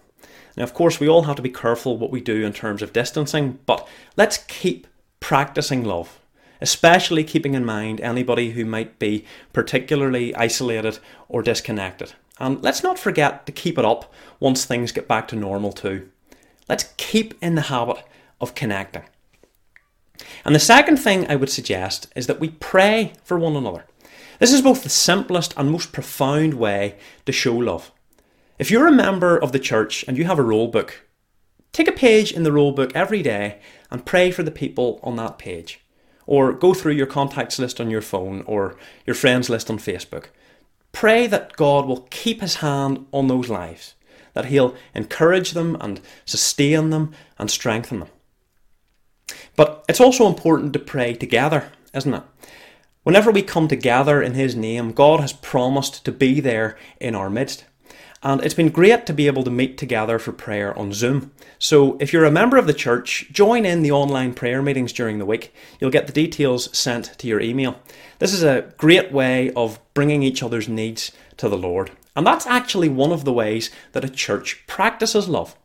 Now, 0.58 0.64
of 0.64 0.74
course, 0.74 1.00
we 1.00 1.08
all 1.08 1.24
have 1.24 1.36
to 1.36 1.42
be 1.42 1.50
careful 1.50 1.98
what 1.98 2.12
we 2.12 2.22
do 2.22 2.44
in 2.44 2.54
terms 2.54 2.82
of 2.82 2.94
distancing, 2.94 3.60
but 3.68 3.88
let's 4.18 4.38
keep 4.38 4.88
practicing 5.20 5.84
love 5.84 6.20
especially 6.64 7.26
keeping 7.26 7.54
in 7.54 7.66
mind 7.66 8.00
anybody 8.00 8.52
who 8.52 8.64
might 8.64 8.98
be 8.98 9.26
particularly 9.52 10.34
isolated 10.34 10.98
or 11.28 11.44
disconnected. 11.44 12.14
And 12.40 12.64
let's 12.64 12.82
not 12.82 12.98
forget 12.98 13.46
to 13.46 13.52
keep 13.52 13.78
it 13.78 13.84
up 13.86 14.12
once 14.40 14.64
things 14.64 14.94
get 14.94 15.08
back 15.08 15.28
to 15.28 15.36
normal 15.36 15.74
too. 15.74 16.10
Let's 16.70 16.94
keep 16.96 17.34
in 17.44 17.56
the 17.56 17.64
habit 17.64 17.98
of 18.40 18.56
connecting. 18.56 19.04
And 20.46 20.56
the 20.56 20.60
second 20.60 20.98
thing 20.98 21.30
I 21.30 21.36
would 21.36 21.50
suggest 21.50 22.08
is 22.16 22.28
that 22.28 22.40
we 22.40 22.50
pray 22.50 23.12
for 23.26 23.38
one 23.38 23.58
another. 23.58 23.84
This 24.40 24.54
is 24.54 24.62
both 24.62 24.84
the 24.84 24.90
simplest 24.90 25.54
and 25.58 25.70
most 25.70 25.92
profound 25.92 26.54
way 26.54 26.98
to 27.26 27.34
show 27.34 27.56
love. 27.56 27.92
If 28.58 28.72
you're 28.72 28.88
a 28.88 28.92
member 28.92 29.38
of 29.38 29.52
the 29.52 29.60
church 29.60 30.06
and 30.08 30.18
you 30.18 30.24
have 30.26 30.40
a 30.40 30.44
roll 30.44 30.70
book, 30.70 31.06
take 31.74 31.90
a 31.90 31.92
page 31.92 32.32
in 32.32 32.44
the 32.44 32.54
roll 32.54 32.72
book 32.72 32.96
every 32.96 33.22
day 33.22 33.60
and 33.92 34.06
pray 34.06 34.32
for 34.32 34.44
the 34.44 34.52
people 34.52 35.02
on 35.04 35.18
that 35.18 35.38
page. 35.38 35.83
Or 36.26 36.54
go 36.54 36.74
through 36.74 36.94
your 36.94 37.08
contacts 37.08 37.60
list 37.60 37.82
on 37.82 37.90
your 37.90 38.02
phone 38.02 38.44
or 38.46 38.78
your 39.06 39.16
friends 39.16 39.50
list 39.50 39.70
on 39.70 39.78
Facebook. 39.78 40.26
Pray 40.92 41.28
that 41.28 41.56
God 41.56 41.86
will 41.86 42.08
keep 42.12 42.42
his 42.42 42.56
hand 42.56 43.06
on 43.12 43.28
those 43.28 43.50
lives, 43.50 43.96
that 44.34 44.46
he'll 44.46 44.76
encourage 44.94 45.52
them 45.52 45.76
and 45.82 46.00
sustain 46.26 46.92
them 46.92 47.14
and 47.38 47.50
strengthen 47.50 48.00
them. 48.00 48.10
But 49.56 49.84
it's 49.90 50.00
also 50.02 50.28
important 50.28 50.74
to 50.74 50.80
pray 50.80 51.14
together, 51.14 51.72
isn't 51.94 52.14
it? 52.14 52.24
Whenever 53.04 53.32
we 53.32 53.42
come 53.42 53.68
together 53.68 54.22
in 54.22 54.34
His 54.34 54.56
name, 54.56 54.94
God 54.94 55.20
has 55.20 55.34
promised 55.34 56.06
to 56.06 56.12
be 56.12 56.40
there 56.40 56.78
in 57.00 57.16
our 57.16 57.30
midst. 57.30 57.66
And 58.26 58.42
it's 58.42 58.54
been 58.54 58.70
great 58.70 59.06
to 59.06 59.14
be 59.14 59.28
able 59.28 59.44
to 59.44 59.52
meet 59.52 59.78
together 59.78 60.18
for 60.18 60.32
prayer 60.32 60.78
on 60.80 60.94
Zoom. 60.94 61.34
So 61.60 61.98
if 62.00 62.14
you're 62.14 62.24
a 62.24 62.32
member 62.32 62.56
of 62.56 62.68
the 62.68 62.74
church, 62.74 63.28
join 63.34 63.66
in 63.66 63.82
the 63.82 63.92
online 63.92 64.34
prayer 64.34 64.62
meetings 64.62 64.94
during 64.94 65.20
the 65.20 65.26
week. 65.26 65.54
You'll 65.80 65.92
get 65.92 66.08
the 66.08 66.14
details 66.14 66.76
sent 66.76 67.18
to 67.20 67.28
your 67.28 67.42
email. 67.42 67.76
This 68.20 68.32
is 68.32 68.42
a 68.42 68.74
great 68.78 69.12
way 69.12 69.52
of 69.52 69.78
bringing 69.94 70.24
each 70.24 70.42
other's 70.42 70.70
needs 70.70 71.12
to 71.36 71.50
the 71.50 71.58
Lord. 71.58 71.92
And 72.16 72.26
that's 72.26 72.48
actually 72.48 72.88
one 72.88 73.12
of 73.12 73.26
the 73.26 73.34
ways 73.34 73.70
that 73.92 74.06
a 74.06 74.10
church 74.10 74.66
practices 74.68 75.28
love. 75.28 75.58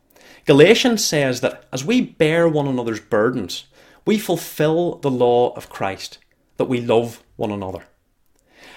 Galatians 0.45 1.03
says 1.03 1.39
that 1.39 1.65
as 1.71 1.85
we 1.85 2.01
bear 2.01 2.49
one 2.49 2.67
another's 2.67 2.99
burdens, 2.99 3.65
we 4.05 4.17
fulfill 4.17 4.95
the 4.95 5.11
law 5.11 5.53
of 5.55 5.69
Christ, 5.69 6.17
that 6.57 6.65
we 6.65 6.81
love 6.81 7.23
one 7.37 7.51
another. 7.51 7.85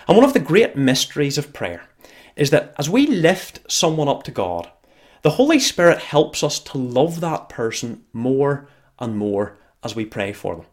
And 0.06 0.16
one 0.16 0.26
of 0.26 0.34
the 0.34 0.40
great 0.40 0.76
mysteries 0.76 1.38
of 1.38 1.52
prayer 1.52 1.88
is 2.36 2.50
that 2.50 2.74
as 2.78 2.88
we 2.88 3.06
lift 3.06 3.60
someone 3.70 4.08
up 4.08 4.22
to 4.24 4.30
God, 4.30 4.70
the 5.22 5.30
Holy 5.30 5.58
Spirit 5.58 5.98
helps 5.98 6.42
us 6.42 6.58
to 6.60 6.78
love 6.78 7.20
that 7.20 7.48
person 7.48 8.04
more 8.12 8.68
and 8.98 9.16
more 9.16 9.58
as 9.82 9.94
we 9.94 10.04
pray 10.04 10.32
for 10.32 10.56
them. 10.56 10.66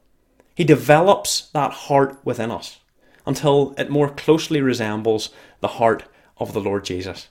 He 0.56 0.64
develops 0.64 1.50
that 1.50 1.72
heart 1.72 2.20
within 2.24 2.52
us 2.52 2.80
until 3.26 3.76
it 3.78 3.90
more 3.90 4.10
closely 4.10 4.62
resembles 4.62 5.30
the 5.60 5.68
heart 5.68 6.04
of 6.38 6.54
the 6.54 6.62
Lord 6.62 6.86
Jesus. 6.86 7.28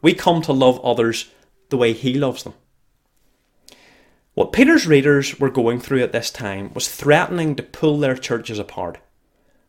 We 0.00 0.14
come 0.14 0.42
to 0.42 0.52
love 0.52 0.80
others 0.84 1.30
the 1.70 1.76
way 1.76 1.92
He 1.92 2.14
loves 2.14 2.44
them. 2.44 2.54
What 4.34 4.52
Peter's 4.52 4.86
readers 4.86 5.38
were 5.40 5.50
going 5.50 5.80
through 5.80 6.02
at 6.02 6.12
this 6.12 6.30
time 6.30 6.72
was 6.72 6.88
threatening 6.88 7.56
to 7.56 7.62
pull 7.62 7.98
their 7.98 8.16
churches 8.16 8.58
apart. 8.58 8.98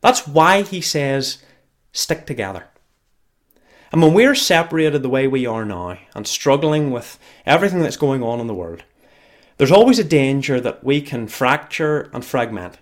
That's 0.02 0.28
why 0.28 0.62
he 0.62 0.82
says, 0.82 1.40
stick 1.92 2.26
together. 2.26 2.68
And 3.92 4.02
when 4.02 4.14
we're 4.14 4.36
separated 4.36 5.04
the 5.04 5.10
way 5.10 5.28
we 5.28 5.46
are 5.46 5.66
now 5.66 5.98
and 6.16 6.26
struggling 6.26 6.92
with 6.92 7.20
everything 7.46 7.82
that's 7.82 7.98
going 7.98 8.24
on 8.24 8.40
in 8.40 8.48
the 8.48 8.54
world, 8.54 8.84
there's 9.58 9.72
always 9.72 10.00
a 10.00 10.04
danger 10.04 10.62
that 10.62 10.84
we 10.84 11.02
can 11.02 11.28
fracture 11.28 12.10
and 12.14 12.24
fragment. 12.24 12.80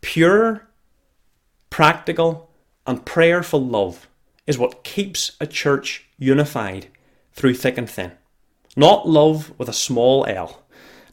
Pure, 0.00 0.66
practical, 1.68 2.50
and 2.86 3.04
prayerful 3.04 3.64
love 3.64 4.08
is 4.46 4.58
what 4.58 4.82
keeps 4.82 5.32
a 5.40 5.46
church 5.46 6.06
unified 6.18 6.86
through 7.34 7.54
thick 7.54 7.76
and 7.76 7.90
thin. 7.90 8.12
Not 8.76 9.08
love 9.08 9.52
with 9.58 9.68
a 9.68 9.74
small 9.74 10.24
l, 10.26 10.62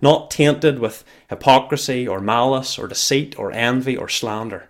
not 0.01 0.31
tainted 0.31 0.79
with 0.79 1.03
hypocrisy 1.29 2.07
or 2.07 2.21
malice 2.21 2.79
or 2.79 2.87
deceit 2.87 3.37
or 3.37 3.51
envy 3.51 3.97
or 3.97 4.07
slander 4.07 4.69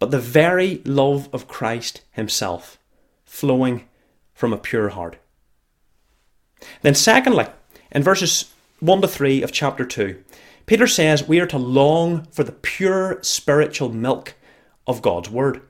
but 0.00 0.10
the 0.10 0.18
very 0.18 0.82
love 0.84 1.28
of 1.32 1.46
Christ 1.46 2.00
Himself 2.10 2.78
flowing 3.24 3.84
from 4.34 4.52
a 4.52 4.58
pure 4.58 4.88
heart. 4.88 5.18
Then, 6.82 6.96
secondly, 6.96 7.46
in 7.92 8.02
verses 8.02 8.52
1 8.80 9.02
to 9.02 9.08
3 9.08 9.42
of 9.42 9.52
chapter 9.52 9.84
2, 9.84 10.20
Peter 10.66 10.86
says 10.86 11.28
we 11.28 11.38
are 11.38 11.46
to 11.46 11.58
long 11.58 12.24
for 12.32 12.42
the 12.42 12.52
pure 12.52 13.22
spiritual 13.22 13.90
milk 13.90 14.34
of 14.86 15.02
God's 15.02 15.30
Word. 15.30 15.62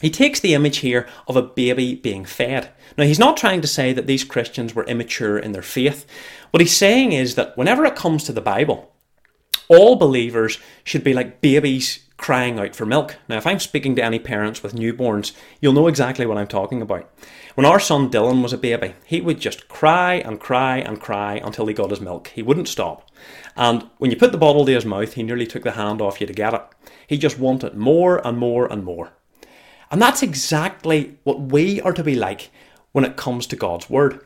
He 0.00 0.10
takes 0.10 0.40
the 0.40 0.54
image 0.54 0.78
here 0.78 1.08
of 1.28 1.36
a 1.36 1.42
baby 1.42 1.94
being 1.94 2.24
fed. 2.24 2.70
Now, 2.98 3.04
he's 3.04 3.18
not 3.18 3.36
trying 3.36 3.60
to 3.60 3.68
say 3.68 3.92
that 3.92 4.06
these 4.06 4.24
Christians 4.24 4.74
were 4.74 4.84
immature 4.84 5.38
in 5.38 5.52
their 5.52 5.62
faith. 5.62 6.04
What 6.50 6.60
he's 6.60 6.76
saying 6.76 7.12
is 7.12 7.36
that 7.36 7.56
whenever 7.56 7.84
it 7.84 7.94
comes 7.94 8.24
to 8.24 8.32
the 8.32 8.40
Bible, 8.40 8.92
all 9.68 9.96
believers 9.96 10.58
should 10.82 11.04
be 11.04 11.14
like 11.14 11.40
babies 11.40 12.00
crying 12.16 12.58
out 12.58 12.76
for 12.76 12.86
milk. 12.86 13.16
Now, 13.28 13.36
if 13.36 13.46
I'm 13.46 13.58
speaking 13.58 13.96
to 13.96 14.04
any 14.04 14.18
parents 14.18 14.62
with 14.62 14.74
newborns, 14.74 15.32
you'll 15.60 15.72
know 15.72 15.88
exactly 15.88 16.26
what 16.26 16.38
I'm 16.38 16.46
talking 16.46 16.80
about. 16.80 17.10
When 17.54 17.66
our 17.66 17.80
son 17.80 18.10
Dylan 18.10 18.42
was 18.42 18.52
a 18.52 18.58
baby, 18.58 18.94
he 19.04 19.20
would 19.20 19.40
just 19.40 19.68
cry 19.68 20.14
and 20.14 20.40
cry 20.40 20.78
and 20.78 21.00
cry 21.00 21.40
until 21.44 21.66
he 21.66 21.74
got 21.74 21.90
his 21.90 22.00
milk. 22.00 22.28
He 22.28 22.42
wouldn't 22.42 22.68
stop. 22.68 23.10
And 23.56 23.88
when 23.98 24.10
you 24.10 24.16
put 24.16 24.32
the 24.32 24.38
bottle 24.38 24.64
to 24.64 24.72
his 24.72 24.84
mouth, 24.84 25.14
he 25.14 25.22
nearly 25.22 25.46
took 25.46 25.64
the 25.64 25.72
hand 25.72 26.00
off 26.00 26.20
you 26.20 26.26
to 26.26 26.32
get 26.32 26.54
it. 26.54 26.62
He 27.06 27.18
just 27.18 27.38
wanted 27.38 27.76
more 27.76 28.26
and 28.26 28.38
more 28.38 28.70
and 28.72 28.84
more. 28.84 29.12
And 29.90 30.00
that's 30.00 30.22
exactly 30.22 31.18
what 31.24 31.40
we 31.40 31.80
are 31.82 31.92
to 31.92 32.02
be 32.02 32.14
like 32.14 32.50
when 32.92 33.04
it 33.04 33.16
comes 33.16 33.46
to 33.48 33.56
God's 33.56 33.90
Word. 33.90 34.24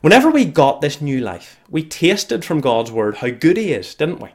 Whenever 0.00 0.30
we 0.30 0.46
got 0.46 0.80
this 0.80 1.00
new 1.00 1.20
life, 1.20 1.60
we 1.68 1.82
tasted 1.84 2.44
from 2.44 2.60
God's 2.60 2.90
Word 2.90 3.16
how 3.16 3.28
good 3.28 3.56
He 3.56 3.72
is, 3.72 3.94
didn't 3.94 4.20
we? 4.20 4.30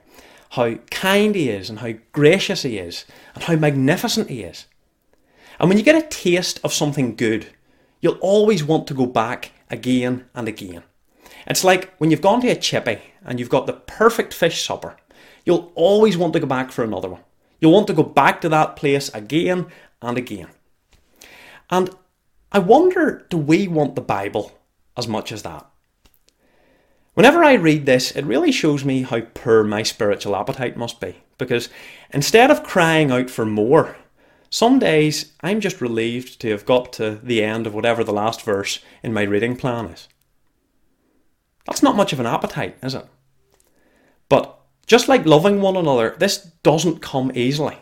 How 0.56 0.76
kind 0.90 1.36
he 1.36 1.50
is 1.50 1.70
and 1.70 1.80
how 1.80 1.94
gracious 2.14 2.64
he 2.64 2.78
is 2.78 3.06
and 3.34 3.44
how 3.44 3.56
magnificent 3.56 4.30
he 4.30 4.42
is. 4.42 4.68
And 5.60 5.68
when 5.68 5.78
you 5.78 5.84
get 5.84 6.02
a 6.02 6.08
taste 6.08 6.62
of 6.64 6.74
something 6.74 7.16
good, 7.16 7.48
you'll 8.00 8.18
always 8.22 8.64
want 8.64 8.88
to 8.88 8.94
go 8.94 9.06
back 9.06 9.52
again 9.70 10.26
and 10.34 10.48
again. 10.48 10.84
It's 11.46 11.66
like 11.66 11.94
when 11.98 12.10
you've 12.10 12.22
gone 12.22 12.40
to 12.42 12.48
a 12.48 12.56
chippy 12.56 13.00
and 13.24 13.38
you've 13.38 13.50
got 13.50 13.68
the 13.68 13.74
perfect 13.74 14.34
fish 14.34 14.64
supper, 14.64 14.96
you'll 15.46 15.74
always 15.76 16.18
want 16.18 16.32
to 16.34 16.40
go 16.40 16.48
back 16.48 16.72
for 16.72 16.84
another 16.84 17.10
one. 17.10 17.22
You'll 17.60 17.74
want 17.74 17.88
to 17.88 17.94
go 17.94 18.04
back 18.04 18.40
to 18.42 18.50
that 18.50 18.78
place 18.78 19.10
again 19.14 19.68
and 20.02 20.18
again. 20.18 20.48
And 21.70 21.90
I 22.52 22.60
wonder 22.60 23.26
do 23.30 23.38
we 23.38 23.68
want 23.68 23.96
the 23.96 24.02
Bible 24.02 24.58
as 24.96 25.08
much 25.08 25.34
as 25.34 25.44
that? 25.44 25.66
Whenever 27.16 27.44
I 27.46 27.54
read 27.54 27.86
this, 27.86 28.12
it 28.12 28.26
really 28.26 28.52
shows 28.52 28.84
me 28.84 29.04
how 29.04 29.22
poor 29.22 29.64
my 29.64 29.84
spiritual 29.84 30.36
appetite 30.36 30.76
must 30.76 31.00
be, 31.00 31.16
because 31.38 31.70
instead 32.12 32.52
of 32.52 32.64
crying 32.64 33.10
out 33.10 33.30
for 33.30 33.46
more, 33.46 33.96
some 34.50 34.80
days 34.80 35.32
I'm 35.42 35.62
just 35.62 35.80
relieved 35.80 36.42
to 36.42 36.52
have 36.52 36.66
got 36.66 36.92
to 36.94 37.20
the 37.24 37.42
end 37.42 37.68
of 37.68 37.74
whatever 37.74 38.04
the 38.04 38.14
last 38.14 38.42
verse 38.42 38.80
in 39.02 39.14
my 39.14 39.24
reading 39.24 39.56
plan 39.56 39.86
is. 39.86 40.10
That's 41.66 41.82
not 41.82 41.96
much 41.96 42.12
of 42.12 42.20
an 42.20 42.26
appetite, 42.26 42.78
is 42.84 42.94
it? 42.94 43.08
But 44.28 44.60
just 44.86 45.08
like 45.08 45.26
loving 45.26 45.62
one 45.62 45.78
another, 45.78 46.16
this 46.20 46.38
doesn't 46.64 47.02
come 47.02 47.32
easily. 47.34 47.78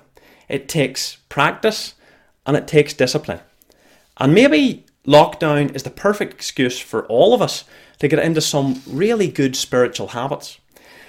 It 0.48 0.70
takes 0.70 1.18
practice 1.28 1.96
and 2.46 2.56
it 2.56 2.68
takes 2.68 2.94
discipline. 2.94 3.40
And 4.18 4.34
maybe 4.36 4.86
lockdown 5.06 5.76
is 5.76 5.84
the 5.84 5.90
perfect 5.90 6.34
excuse 6.34 6.80
for 6.80 7.06
all 7.08 7.34
of 7.34 7.42
us 7.42 7.66
to 8.00 8.08
get 8.08 8.20
into 8.20 8.42
some 8.42 8.82
really 8.88 9.28
good 9.28 9.56
spiritual 9.56 10.10
habits. 10.10 10.60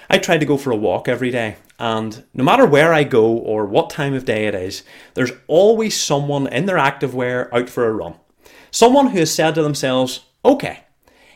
I 0.09 0.17
try 0.17 0.37
to 0.37 0.45
go 0.45 0.57
for 0.57 0.71
a 0.71 0.75
walk 0.75 1.07
every 1.07 1.31
day, 1.31 1.57
and 1.79 2.23
no 2.33 2.43
matter 2.43 2.65
where 2.65 2.93
I 2.93 3.03
go 3.03 3.25
or 3.25 3.65
what 3.65 3.89
time 3.89 4.13
of 4.13 4.25
day 4.25 4.47
it 4.47 4.55
is, 4.55 4.83
there's 5.13 5.31
always 5.47 5.99
someone 5.99 6.47
in 6.47 6.65
their 6.65 6.77
activewear 6.77 7.51
out 7.51 7.69
for 7.69 7.87
a 7.87 7.93
run. 7.93 8.15
Someone 8.71 9.07
who 9.07 9.19
has 9.19 9.33
said 9.33 9.55
to 9.55 9.63
themselves, 9.63 10.25
okay, 10.43 10.81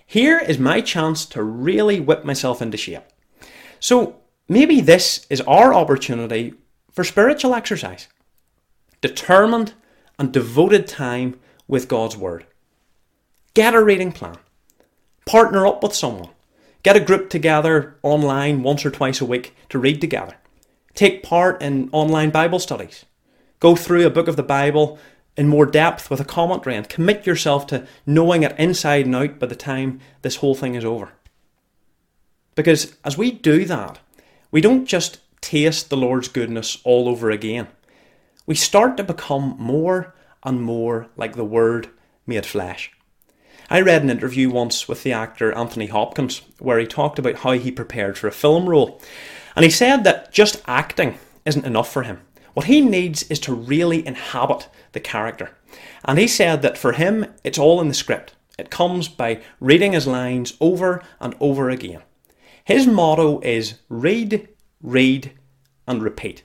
here 0.06 0.40
is 0.40 0.60
my 0.60 0.82
chance 0.82 1.26
to 1.28 1.44
really 1.44 2.00
whip 2.00 2.26
myself 2.26 2.62
into 2.62 2.78
shape. 2.78 3.04
So 3.80 4.18
maybe 4.48 4.82
this 4.82 5.26
is 5.30 5.42
our 5.42 5.74
opportunity 5.74 6.54
for 6.92 7.04
spiritual 7.04 7.56
exercise. 7.56 8.08
Determined 9.02 9.74
and 10.18 10.32
devoted 10.32 10.88
time 10.88 11.40
with 11.68 11.88
God's 11.88 12.18
Word. 12.18 12.46
Get 13.60 13.76
a 13.76 13.84
reading 13.84 14.14
plan. 14.14 14.38
Partner 15.26 15.68
up 15.68 15.84
with 15.84 15.94
someone. 15.94 16.30
Get 16.82 16.96
a 16.96 17.02
group 17.02 17.30
together 17.30 17.98
online 18.04 18.64
once 18.64 18.86
or 18.86 18.90
twice 18.90 19.20
a 19.20 19.26
week 19.26 19.54
to 19.68 19.78
read 19.78 20.00
together. 20.00 20.38
Take 20.94 21.24
part 21.24 21.62
in 21.62 21.90
online 21.92 22.30
Bible 22.30 22.60
studies. 22.60 23.04
Go 23.60 23.76
through 23.76 24.08
a 24.08 24.10
book 24.10 24.30
of 24.30 24.38
the 24.38 24.44
Bible 24.44 24.98
in 25.36 25.50
more 25.50 25.66
depth 25.66 26.10
with 26.10 26.22
a 26.22 26.24
commentary 26.24 26.78
and 26.78 26.88
commit 26.88 27.28
yourself 27.28 27.68
to 27.68 27.86
knowing 28.06 28.44
it 28.44 28.58
inside 28.58 29.06
and 29.06 29.14
out 29.14 29.40
by 29.40 29.48
the 29.48 29.58
time 29.58 30.00
this 30.22 30.38
whole 30.38 30.56
thing 30.56 30.76
is 30.76 30.86
over. 30.86 31.12
Because 32.56 32.96
as 33.04 33.18
we 33.18 33.30
do 33.30 33.66
that, 33.66 34.00
we 34.52 34.62
don't 34.62 34.86
just 34.86 35.20
taste 35.42 35.90
the 35.90 35.98
Lord's 35.98 36.30
goodness 36.30 36.78
all 36.86 37.10
over 37.10 37.30
again. 37.30 37.68
We 38.46 38.56
start 38.56 38.96
to 38.96 39.04
become 39.04 39.58
more 39.60 40.16
and 40.46 40.62
more 40.62 41.08
like 41.18 41.36
the 41.36 41.44
Word 41.44 41.90
made 42.26 42.46
flesh. 42.46 42.94
I 43.72 43.82
read 43.82 44.02
an 44.02 44.10
interview 44.10 44.50
once 44.50 44.88
with 44.88 45.04
the 45.04 45.14
actor 45.14 45.54
Anthony 45.54 45.86
Hopkins 45.86 46.42
where 46.58 46.80
he 46.80 46.88
talked 46.88 47.20
about 47.20 47.36
how 47.36 47.52
he 47.52 47.72
prepared 47.72 48.18
for 48.18 48.28
a 48.28 48.32
film 48.32 48.68
role. 48.68 49.00
And 49.56 49.64
he 49.64 49.70
said 49.70 50.04
that 50.04 50.32
just 50.32 50.64
acting 50.66 51.20
isn't 51.46 51.66
enough 51.66 51.92
for 51.92 52.02
him. 52.02 52.22
What 52.56 52.66
he 52.66 52.82
needs 52.82 53.24
is 53.30 53.40
to 53.42 53.54
really 53.54 54.06
inhabit 54.08 54.70
the 54.94 55.00
character. 55.00 55.52
And 56.04 56.18
he 56.18 56.28
said 56.28 56.64
that 56.64 56.80
for 56.80 56.94
him, 56.94 57.28
it's 57.44 57.60
all 57.60 57.80
in 57.80 57.90
the 57.90 57.94
script. 57.94 58.34
It 58.58 58.72
comes 58.72 59.08
by 59.08 59.40
reading 59.60 59.92
his 59.94 60.08
lines 60.08 60.58
over 60.60 61.04
and 61.20 61.36
over 61.40 61.70
again. 61.70 62.02
His 62.64 62.88
motto 62.88 63.40
is 63.42 63.76
read, 63.88 64.50
read, 64.82 65.32
and 65.88 66.02
repeat. 66.02 66.42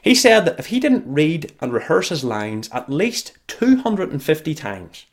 He 0.00 0.14
said 0.14 0.44
that 0.44 0.60
if 0.60 0.66
he 0.66 0.78
didn't 0.78 1.12
read 1.12 1.52
and 1.60 1.72
rehearse 1.72 2.10
his 2.10 2.22
lines 2.22 2.68
at 2.72 2.88
least 2.88 3.36
250 3.48 4.54
times, 4.54 5.06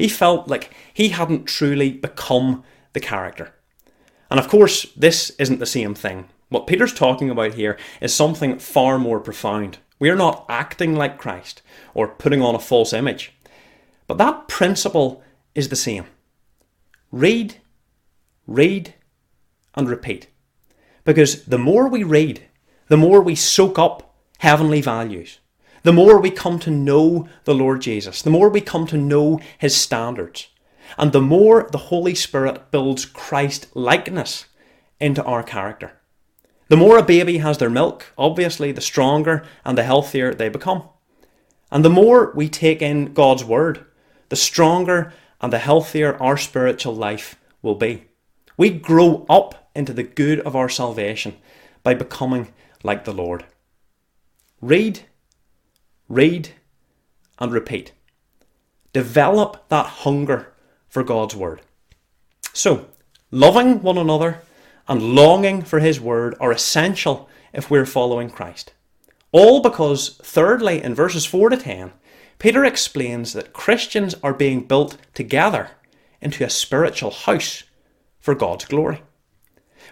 he 0.00 0.08
felt 0.08 0.48
like 0.48 0.72
he 0.94 1.10
hadn't 1.10 1.44
truly 1.44 1.90
become 1.90 2.64
the 2.94 3.00
character. 3.00 3.52
And 4.30 4.40
of 4.40 4.48
course, 4.48 4.86
this 4.96 5.28
isn't 5.38 5.58
the 5.58 5.66
same 5.66 5.94
thing. 5.94 6.30
What 6.48 6.66
Peter's 6.66 6.94
talking 6.94 7.28
about 7.28 7.52
here 7.52 7.76
is 8.00 8.14
something 8.14 8.58
far 8.58 8.98
more 8.98 9.20
profound. 9.20 9.76
We 9.98 10.08
are 10.08 10.16
not 10.16 10.46
acting 10.48 10.96
like 10.96 11.18
Christ 11.18 11.60
or 11.92 12.08
putting 12.08 12.40
on 12.40 12.54
a 12.54 12.58
false 12.58 12.94
image. 12.94 13.34
But 14.06 14.16
that 14.16 14.48
principle 14.48 15.22
is 15.54 15.68
the 15.68 15.76
same. 15.76 16.06
Read, 17.12 17.56
read, 18.46 18.94
and 19.74 19.86
repeat. 19.86 20.28
Because 21.04 21.44
the 21.44 21.58
more 21.58 21.88
we 21.88 22.04
read, 22.04 22.46
the 22.88 22.96
more 22.96 23.20
we 23.20 23.34
soak 23.34 23.78
up 23.78 24.16
heavenly 24.38 24.80
values 24.80 25.40
the 25.82 25.92
more 25.92 26.20
we 26.20 26.30
come 26.30 26.58
to 26.60 26.70
know 26.70 27.28
the 27.44 27.54
Lord 27.54 27.80
Jesus, 27.80 28.22
the 28.22 28.30
more 28.30 28.48
we 28.48 28.60
come 28.60 28.86
to 28.86 28.96
know 28.96 29.40
his 29.58 29.74
standards, 29.74 30.48
and 30.98 31.12
the 31.12 31.20
more 31.20 31.68
the 31.70 31.78
Holy 31.78 32.14
Spirit 32.14 32.70
builds 32.70 33.04
Christ 33.04 33.68
likeness 33.74 34.46
into 34.98 35.24
our 35.24 35.42
character. 35.42 35.92
The 36.68 36.76
more 36.76 36.98
a 36.98 37.02
baby 37.02 37.38
has 37.38 37.58
their 37.58 37.70
milk, 37.70 38.12
obviously, 38.16 38.70
the 38.70 38.80
stronger 38.80 39.44
and 39.64 39.76
the 39.76 39.82
healthier 39.82 40.32
they 40.34 40.48
become. 40.48 40.84
And 41.70 41.84
the 41.84 41.90
more 41.90 42.32
we 42.34 42.48
take 42.48 42.82
in 42.82 43.12
God's 43.12 43.44
Word, 43.44 43.84
the 44.28 44.36
stronger 44.36 45.12
and 45.40 45.52
the 45.52 45.58
healthier 45.58 46.16
our 46.22 46.36
spiritual 46.36 46.94
life 46.94 47.36
will 47.62 47.74
be. 47.74 48.04
We 48.56 48.70
grow 48.70 49.26
up 49.28 49.70
into 49.74 49.92
the 49.92 50.02
good 50.02 50.40
of 50.40 50.54
our 50.54 50.68
salvation 50.68 51.36
by 51.82 51.94
becoming 51.94 52.52
like 52.82 53.04
the 53.04 53.12
Lord. 53.12 53.44
Read, 54.60 55.00
read, 56.10 56.50
and 57.38 57.52
repeat. 57.52 57.92
Develop 58.92 59.68
that 59.68 59.86
hunger 59.86 60.52
for 60.88 61.02
God's 61.02 61.36
Word. 61.36 61.62
So, 62.52 62.88
loving 63.30 63.80
one 63.80 63.96
another 63.96 64.42
and 64.88 65.14
longing 65.14 65.62
for 65.62 65.78
His 65.78 66.00
Word 66.00 66.34
are 66.40 66.50
essential 66.50 67.28
if 67.52 67.70
we're 67.70 67.86
following 67.86 68.28
Christ. 68.28 68.74
All 69.32 69.62
because, 69.62 70.18
thirdly, 70.22 70.82
in 70.82 70.94
verses 70.94 71.24
4 71.24 71.50
to 71.50 71.56
10, 71.56 71.92
Peter 72.40 72.64
explains 72.64 73.32
that 73.32 73.52
Christians 73.52 74.16
are 74.22 74.34
being 74.34 74.64
built 74.64 74.96
together 75.14 75.70
into 76.20 76.44
a 76.44 76.50
spiritual 76.50 77.12
house 77.12 77.62
for 78.18 78.34
God's 78.34 78.64
glory. 78.64 79.02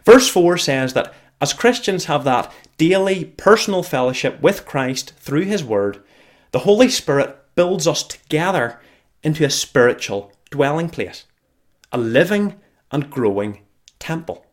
Verse 0.04 0.28
4 0.28 0.58
says 0.58 0.94
that 0.94 1.14
as 1.40 1.52
Christians 1.52 2.06
have 2.06 2.25
that 2.25 2.52
daily 2.76 3.25
personal 3.25 3.84
fellowship 3.84 4.40
with 4.40 4.66
Christ 4.66 5.12
through 5.18 5.44
His 5.44 5.62
Word, 5.62 6.02
the 6.50 6.61
Holy 6.61 6.88
Spirit 6.88 7.37
builds 7.55 7.87
us 7.87 8.02
together 8.02 8.81
into 9.23 9.45
a 9.45 9.50
spiritual 9.50 10.33
dwelling 10.50 10.88
place, 10.88 11.25
a 11.93 11.99
living 11.99 12.55
and 12.90 13.11
growing 13.11 13.61
temple. 13.99 14.47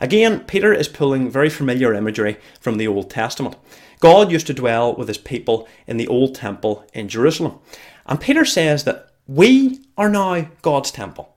Again, 0.00 0.40
Peter 0.40 0.72
is 0.72 0.88
pulling 0.88 1.30
very 1.30 1.50
familiar 1.50 1.92
imagery 1.92 2.36
from 2.60 2.78
the 2.78 2.86
Old 2.86 3.10
Testament. 3.10 3.56
God 4.00 4.30
used 4.30 4.46
to 4.46 4.54
dwell 4.54 4.94
with 4.94 5.08
his 5.08 5.18
people 5.18 5.68
in 5.86 5.96
the 5.96 6.06
Old 6.06 6.34
Temple 6.34 6.86
in 6.94 7.08
Jerusalem. 7.08 7.58
And 8.06 8.20
Peter 8.20 8.44
says 8.44 8.84
that 8.84 9.10
we 9.26 9.80
are 9.96 10.08
now 10.08 10.48
God's 10.62 10.90
temple, 10.90 11.34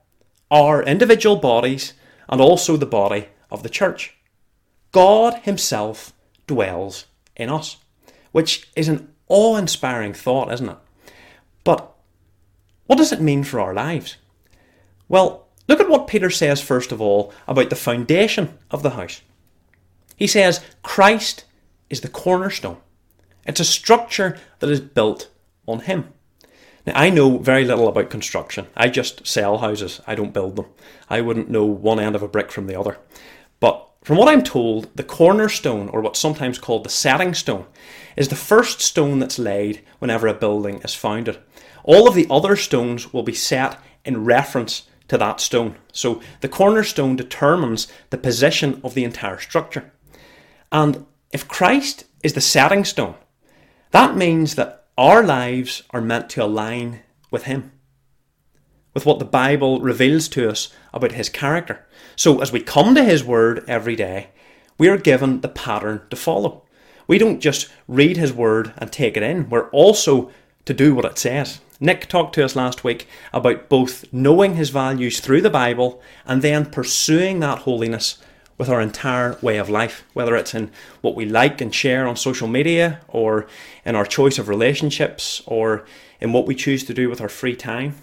our 0.50 0.82
individual 0.82 1.36
bodies, 1.36 1.92
and 2.28 2.40
also 2.40 2.76
the 2.76 2.86
body 2.86 3.28
of 3.50 3.62
the 3.62 3.68
church. 3.68 4.14
God 4.92 5.34
Himself 5.42 6.12
dwells 6.46 7.06
in 7.36 7.50
us, 7.50 7.78
which 8.30 8.70
is 8.76 8.88
an 8.88 9.11
awe 9.32 9.56
inspiring 9.56 10.12
thought, 10.12 10.52
isn't 10.52 10.68
it? 10.68 10.76
But 11.64 11.92
what 12.86 12.98
does 12.98 13.12
it 13.12 13.20
mean 13.20 13.42
for 13.42 13.58
our 13.58 13.72
lives? 13.72 14.16
Well, 15.08 15.48
look 15.66 15.80
at 15.80 15.88
what 15.88 16.06
Peter 16.06 16.30
says 16.30 16.60
first 16.60 16.92
of 16.92 17.00
all 17.00 17.32
about 17.48 17.70
the 17.70 17.76
foundation 17.76 18.58
of 18.70 18.82
the 18.82 18.90
house. 18.90 19.22
He 20.16 20.26
says, 20.26 20.60
Christ 20.82 21.44
is 21.88 22.02
the 22.02 22.08
cornerstone. 22.08 22.76
It's 23.46 23.60
a 23.60 23.64
structure 23.64 24.38
that 24.60 24.70
is 24.70 24.80
built 24.80 25.30
on 25.66 25.80
Him. 25.80 26.12
Now, 26.86 26.92
I 26.94 27.10
know 27.10 27.38
very 27.38 27.64
little 27.64 27.88
about 27.88 28.10
construction. 28.10 28.66
I 28.76 28.88
just 28.88 29.26
sell 29.26 29.58
houses, 29.58 30.00
I 30.06 30.14
don't 30.14 30.34
build 30.34 30.56
them. 30.56 30.66
I 31.08 31.20
wouldn't 31.20 31.50
know 31.50 31.64
one 31.64 31.98
end 32.00 32.14
of 32.14 32.22
a 32.22 32.28
brick 32.28 32.52
from 32.52 32.66
the 32.66 32.78
other. 32.78 32.98
But 33.60 33.88
from 34.02 34.16
what 34.16 34.28
I'm 34.28 34.42
told, 34.42 34.88
the 34.96 35.04
cornerstone, 35.04 35.88
or 35.88 36.00
what's 36.00 36.18
sometimes 36.18 36.58
called 36.58 36.84
the 36.84 36.90
setting 36.90 37.34
stone, 37.34 37.66
is 38.16 38.28
the 38.28 38.36
first 38.36 38.80
stone 38.80 39.20
that's 39.20 39.38
laid 39.38 39.82
whenever 40.00 40.26
a 40.26 40.34
building 40.34 40.80
is 40.82 40.94
founded. 40.94 41.38
All 41.84 42.08
of 42.08 42.14
the 42.14 42.26
other 42.28 42.56
stones 42.56 43.12
will 43.12 43.22
be 43.22 43.32
set 43.32 43.78
in 44.04 44.24
reference 44.24 44.88
to 45.08 45.18
that 45.18 45.40
stone. 45.40 45.76
So 45.92 46.20
the 46.40 46.48
cornerstone 46.48 47.16
determines 47.16 47.86
the 48.10 48.18
position 48.18 48.80
of 48.82 48.94
the 48.94 49.04
entire 49.04 49.38
structure. 49.38 49.92
And 50.72 51.06
if 51.32 51.46
Christ 51.46 52.04
is 52.22 52.32
the 52.32 52.40
setting 52.40 52.84
stone, 52.84 53.14
that 53.92 54.16
means 54.16 54.54
that 54.56 54.86
our 54.98 55.22
lives 55.22 55.82
are 55.90 56.00
meant 56.00 56.28
to 56.30 56.44
align 56.44 57.00
with 57.30 57.44
Him, 57.44 57.72
with 58.94 59.06
what 59.06 59.18
the 59.18 59.24
Bible 59.24 59.80
reveals 59.80 60.28
to 60.28 60.48
us 60.48 60.72
about 60.92 61.12
His 61.12 61.28
character. 61.28 61.86
So 62.16 62.40
as 62.40 62.52
we 62.52 62.60
come 62.60 62.94
to 62.94 63.04
His 63.04 63.24
Word 63.24 63.64
every 63.68 63.96
day, 63.96 64.28
we 64.78 64.88
are 64.88 64.98
given 64.98 65.40
the 65.40 65.48
pattern 65.48 66.02
to 66.10 66.16
follow. 66.16 66.62
We 67.06 67.18
don't 67.18 67.40
just 67.40 67.68
read 67.88 68.16
His 68.16 68.32
Word 68.32 68.72
and 68.78 68.90
take 68.90 69.16
it 69.16 69.22
in, 69.22 69.48
we're 69.48 69.68
also 69.70 70.30
to 70.64 70.74
do 70.74 70.94
what 70.94 71.04
it 71.04 71.18
says. 71.18 71.60
Nick 71.80 72.06
talked 72.06 72.34
to 72.36 72.44
us 72.44 72.54
last 72.54 72.84
week 72.84 73.08
about 73.32 73.68
both 73.68 74.04
knowing 74.12 74.54
his 74.54 74.70
values 74.70 75.18
through 75.18 75.40
the 75.40 75.50
Bible 75.50 76.00
and 76.24 76.40
then 76.40 76.64
pursuing 76.64 77.40
that 77.40 77.60
holiness 77.60 78.18
with 78.56 78.68
our 78.68 78.80
entire 78.80 79.36
way 79.42 79.58
of 79.58 79.68
life, 79.68 80.04
whether 80.12 80.36
it's 80.36 80.54
in 80.54 80.70
what 81.00 81.16
we 81.16 81.24
like 81.24 81.60
and 81.60 81.74
share 81.74 82.06
on 82.06 82.14
social 82.14 82.46
media, 82.46 83.00
or 83.08 83.48
in 83.84 83.96
our 83.96 84.06
choice 84.06 84.38
of 84.38 84.48
relationships, 84.48 85.42
or 85.46 85.84
in 86.20 86.32
what 86.32 86.46
we 86.46 86.54
choose 86.54 86.84
to 86.84 86.94
do 86.94 87.08
with 87.08 87.20
our 87.20 87.28
free 87.28 87.56
time, 87.56 87.96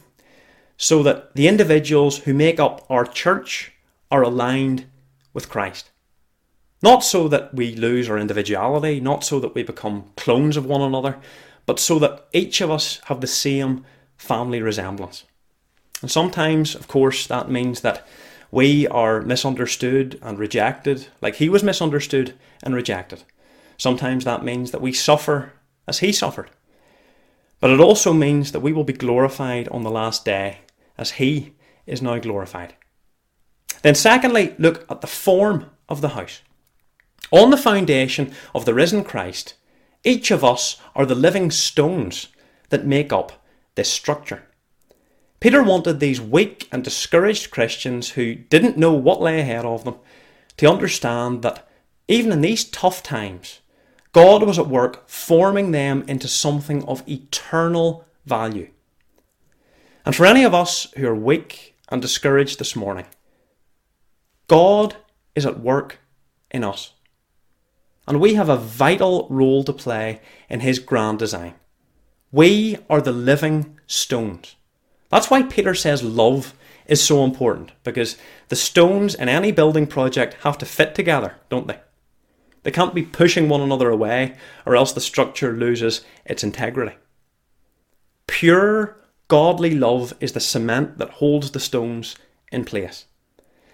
so 0.75 1.01
that 1.01 1.34
the 1.36 1.47
individuals 1.47 2.17
who 2.19 2.34
make 2.34 2.60
up 2.60 2.86
our 2.89 3.05
church 3.05 3.71
are 4.12 4.22
aligned 4.22 4.86
with 5.34 5.50
Christ. 5.50 5.91
Not 6.82 7.04
so 7.04 7.28
that 7.28 7.54
we 7.54 7.76
lose 7.76 8.10
our 8.10 8.17
individuality, 8.17 9.00
not 9.00 9.24
so 9.24 9.39
that 9.39 9.54
we 9.54 9.63
become 9.63 10.12
clones 10.15 10.56
of 10.58 10.65
one 10.65 10.82
another, 10.82 11.17
but 11.65 11.80
so 11.80 12.00
that 12.00 12.28
each 12.32 12.62
of 12.62 12.72
us 12.72 13.02
have 13.06 13.22
the 13.22 13.28
same 13.28 13.86
family 14.17 14.62
resemblance. 14.62 15.26
And 16.02 16.10
sometimes, 16.10 16.76
of 16.76 16.88
course, 16.88 17.28
that 17.28 17.52
means 17.52 17.82
that 17.82 18.08
we 18.52 18.88
are 18.88 19.22
misunderstood 19.22 20.17
and 20.22 20.39
rejected, 20.39 21.08
like 21.22 21.36
he 21.36 21.50
was 21.50 21.63
misunderstood 21.63 22.34
and 22.63 22.74
rejected. 22.74 23.24
Sometimes 23.78 24.26
that 24.26 24.43
means 24.43 24.72
that 24.72 24.82
we 24.82 24.93
suffer 24.93 25.54
as 25.88 26.00
he 26.00 26.12
suffered. 26.12 26.50
But 27.60 27.72
it 27.72 27.80
also 27.80 28.13
means 28.13 28.52
that 28.54 28.62
we 28.62 28.72
will 28.74 28.86
be 28.86 28.93
glorified 28.93 29.67
on 29.67 29.84
the 29.84 29.91
last 29.91 30.24
day 30.24 30.60
as 30.98 31.12
he 31.12 31.54
is 31.86 32.02
now 32.02 32.17
glorified. 32.17 32.74
Then, 33.81 33.95
secondly, 33.95 34.55
look 34.57 34.85
at 34.89 35.01
the 35.01 35.07
form 35.07 35.69
of 35.87 36.01
the 36.01 36.09
house. 36.09 36.41
On 37.31 37.51
the 37.51 37.57
foundation 37.57 38.33
of 38.55 38.65
the 38.65 38.73
risen 38.73 39.03
Christ, 39.03 39.53
each 40.03 40.31
of 40.31 40.43
us 40.43 40.81
are 40.95 41.05
the 41.05 41.15
living 41.15 41.51
stones 41.51 42.27
that 42.69 42.85
make 42.85 43.13
up 43.13 43.43
this 43.75 43.91
structure. 43.91 44.43
Peter 45.39 45.63
wanted 45.63 45.99
these 45.99 46.19
weak 46.19 46.67
and 46.71 46.83
discouraged 46.83 47.51
Christians 47.51 48.11
who 48.11 48.35
didn't 48.35 48.77
know 48.77 48.93
what 48.93 49.21
lay 49.21 49.39
ahead 49.39 49.65
of 49.65 49.85
them 49.85 49.95
to 50.57 50.69
understand 50.69 51.41
that 51.43 51.67
even 52.07 52.31
in 52.31 52.41
these 52.41 52.65
tough 52.65 53.01
times, 53.01 53.61
God 54.11 54.43
was 54.43 54.59
at 54.59 54.67
work 54.67 55.07
forming 55.07 55.71
them 55.71 56.03
into 56.07 56.27
something 56.27 56.83
of 56.85 57.07
eternal 57.07 58.05
value. 58.25 58.69
And 60.05 60.15
for 60.15 60.25
any 60.25 60.43
of 60.43 60.53
us 60.53 60.87
who 60.97 61.07
are 61.07 61.15
weak 61.15 61.75
and 61.89 62.01
discouraged 62.01 62.59
this 62.59 62.75
morning, 62.75 63.05
God 64.49 64.97
is 65.35 65.45
at 65.45 65.62
work 65.62 65.99
in 66.51 66.65
us 66.65 66.93
and 68.09 68.19
we 68.19 68.33
have 68.33 68.49
a 68.49 68.57
vital 68.57 69.27
role 69.29 69.63
to 69.63 69.71
play 69.71 70.19
in 70.49 70.62
His 70.62 70.79
grand 70.79 71.19
design. 71.19 71.53
We 72.31 72.77
are 72.89 73.01
the 73.01 73.12
living 73.12 73.79
stones. 73.85 74.55
That's 75.09 75.29
why 75.29 75.43
Peter 75.43 75.75
says 75.75 76.01
love 76.03 76.55
is 76.88 77.03
so 77.03 77.23
important, 77.23 77.71
because 77.83 78.17
the 78.47 78.55
stones 78.55 79.13
in 79.13 79.29
any 79.29 79.51
building 79.51 79.85
project 79.85 80.38
have 80.41 80.57
to 80.57 80.65
fit 80.65 80.95
together, 80.95 81.35
don't 81.49 81.67
they? 81.67 81.79
They 82.63 82.71
can't 82.71 82.95
be 82.95 83.03
pushing 83.03 83.47
one 83.47 83.62
another 83.62 83.91
away, 83.91 84.35
or 84.65 84.75
else 84.75 84.91
the 84.91 85.01
structure 85.01 85.53
loses 85.53 86.03
its 86.25 86.43
integrity. 86.43 86.95
Pure, 88.25 88.97
godly 89.27 89.75
love 89.75 90.15
is 90.19 90.31
the 90.31 90.39
cement 90.39 90.97
that 90.97 91.12
holds 91.12 91.51
the 91.51 91.59
stones 91.59 92.15
in 92.51 92.65
place. 92.65 93.05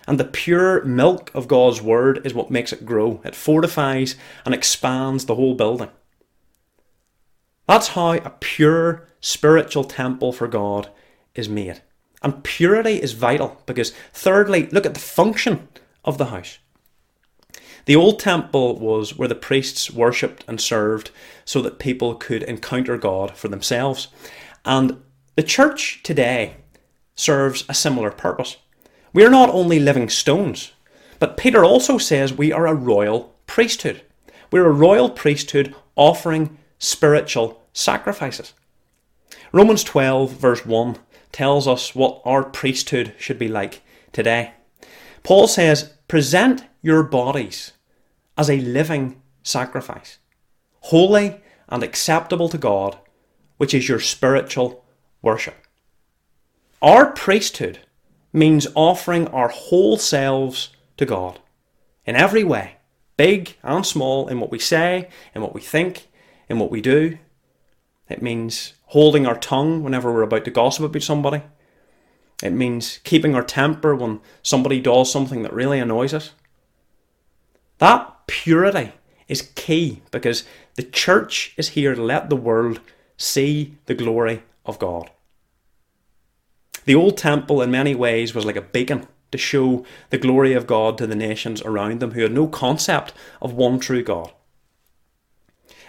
And 0.07 0.19
the 0.19 0.25
pure 0.25 0.83
milk 0.83 1.31
of 1.33 1.47
God's 1.47 1.81
Word 1.81 2.25
is 2.25 2.33
what 2.33 2.51
makes 2.51 2.71
it 2.71 2.85
grow. 2.85 3.21
It 3.23 3.35
fortifies 3.35 4.15
and 4.45 4.53
expands 4.53 5.25
the 5.25 5.35
whole 5.35 5.55
building. 5.55 5.89
That's 7.67 7.89
how 7.89 8.11
a 8.11 8.29
pure 8.39 9.07
spiritual 9.21 9.83
temple 9.83 10.31
for 10.31 10.47
God 10.47 10.89
is 11.33 11.49
made. 11.49 11.81
And 12.21 12.43
purity 12.43 13.01
is 13.01 13.13
vital 13.13 13.61
because, 13.65 13.91
thirdly, 14.13 14.67
look 14.67 14.85
at 14.85 14.93
the 14.93 14.99
function 14.99 15.67
of 16.03 16.17
the 16.17 16.25
house. 16.25 16.59
The 17.85 17.95
old 17.95 18.19
temple 18.19 18.79
was 18.79 19.15
where 19.15 19.27
the 19.27 19.35
priests 19.35 19.91
worshipped 19.91 20.43
and 20.47 20.59
served 20.59 21.11
so 21.43 21.61
that 21.61 21.79
people 21.79 22.15
could 22.15 22.43
encounter 22.43 22.97
God 22.97 23.37
for 23.37 23.47
themselves. 23.47 24.07
And 24.63 25.01
the 25.35 25.43
church 25.43 26.01
today 26.01 26.55
serves 27.15 27.63
a 27.69 27.73
similar 27.73 28.11
purpose. 28.11 28.57
We 29.15 29.23
are 29.23 29.29
not 29.29 29.49
only 29.49 29.79
living 29.79 30.09
stones, 30.09 30.73
but 31.19 31.37
Peter 31.37 31.63
also 31.63 31.97
says 31.97 32.33
we 32.33 32.51
are 32.51 32.67
a 32.67 32.73
royal 32.73 33.33
priesthood. 33.47 34.01
We're 34.51 34.65
a 34.65 34.73
royal 34.73 35.09
priesthood 35.09 35.73
offering 35.95 36.57
spiritual 36.79 37.63
sacrifices. 37.71 38.51
Romans 39.53 39.85
12, 39.85 40.31
verse 40.31 40.65
1, 40.65 40.97
tells 41.31 41.65
us 41.65 41.95
what 41.95 42.21
our 42.25 42.43
priesthood 42.43 43.13
should 43.17 43.39
be 43.39 43.47
like 43.47 43.83
today. 44.11 44.51
Paul 45.23 45.47
says, 45.47 45.93
Present 46.09 46.65
your 46.81 47.01
bodies 47.01 47.71
as 48.37 48.49
a 48.49 48.59
living 48.59 49.21
sacrifice, 49.43 50.17
holy 50.81 51.39
and 51.69 51.83
acceptable 51.83 52.49
to 52.49 52.57
God, 52.57 52.97
which 53.55 53.73
is 53.73 53.87
your 53.87 54.01
spiritual 54.01 54.83
worship. 55.21 55.55
Our 56.81 57.13
priesthood 57.13 57.79
means 58.35 58.67
offering 58.75 59.27
our 59.29 59.47
whole 59.47 59.97
selves 59.97 60.69
to 60.97 61.05
God 61.05 61.39
in 62.05 62.15
every 62.15 62.43
way, 62.43 62.77
big 63.17 63.55
and 63.63 63.85
small, 63.85 64.27
in 64.27 64.39
what 64.39 64.51
we 64.51 64.59
say, 64.59 65.09
in 65.33 65.41
what 65.41 65.53
we 65.53 65.61
think, 65.61 66.07
in 66.49 66.59
what 66.59 66.71
we 66.71 66.81
do. 66.81 67.17
It 68.09 68.21
means 68.21 68.73
holding 68.87 69.25
our 69.25 69.37
tongue 69.37 69.83
whenever 69.83 70.13
we're 70.13 70.21
about 70.21 70.45
to 70.45 70.51
gossip 70.51 70.85
about 70.85 71.01
somebody. 71.01 71.41
It 72.43 72.51
means 72.51 72.99
keeping 73.03 73.33
our 73.33 73.43
temper 73.43 73.95
when 73.95 74.19
somebody 74.43 74.79
does 74.79 75.11
something 75.11 75.41
that 75.43 75.53
really 75.53 75.79
annoys 75.79 76.13
us. 76.13 76.31
That 77.79 78.27
purity 78.27 78.91
is 79.27 79.51
key 79.55 80.01
because 80.11 80.43
the 80.75 80.83
church 80.83 81.53
is 81.57 81.69
here 81.69 81.95
to 81.95 82.03
let 82.03 82.29
the 82.29 82.35
world 82.35 82.79
see 83.17 83.75
the 83.85 83.95
glory 83.95 84.43
of 84.65 84.79
God. 84.79 85.09
The 86.85 86.95
old 86.95 87.17
temple, 87.17 87.61
in 87.61 87.71
many 87.71 87.95
ways, 87.95 88.33
was 88.33 88.45
like 88.45 88.55
a 88.55 88.61
beacon 88.61 89.07
to 89.31 89.37
show 89.37 89.85
the 90.11 90.17
glory 90.17 90.53
of 90.53 90.67
God 90.67 90.97
to 90.97 91.07
the 91.07 91.15
nations 91.15 91.61
around 91.63 91.99
them 91.99 92.11
who 92.11 92.21
had 92.21 92.31
no 92.31 92.47
concept 92.47 93.13
of 93.41 93.53
one 93.53 93.79
true 93.79 94.03
God. 94.03 94.31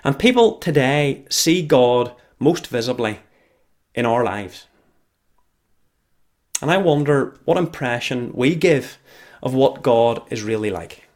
And 0.03 0.19
people 0.19 0.59
today 0.59 1.25
see 1.29 1.63
God 1.63 2.15
most 2.39 2.67
visibly 2.67 3.21
in 3.95 4.07
our 4.07 4.25
lives. 4.25 4.67
And 6.63 6.71
I 6.71 6.79
wonder 6.79 7.37
what 7.45 7.59
impression 7.59 8.33
we 8.35 8.55
give 8.55 8.99
of 9.43 9.53
what 9.55 9.83
God 9.83 10.23
is 10.31 10.43
really 10.43 10.71
like. 10.71 11.07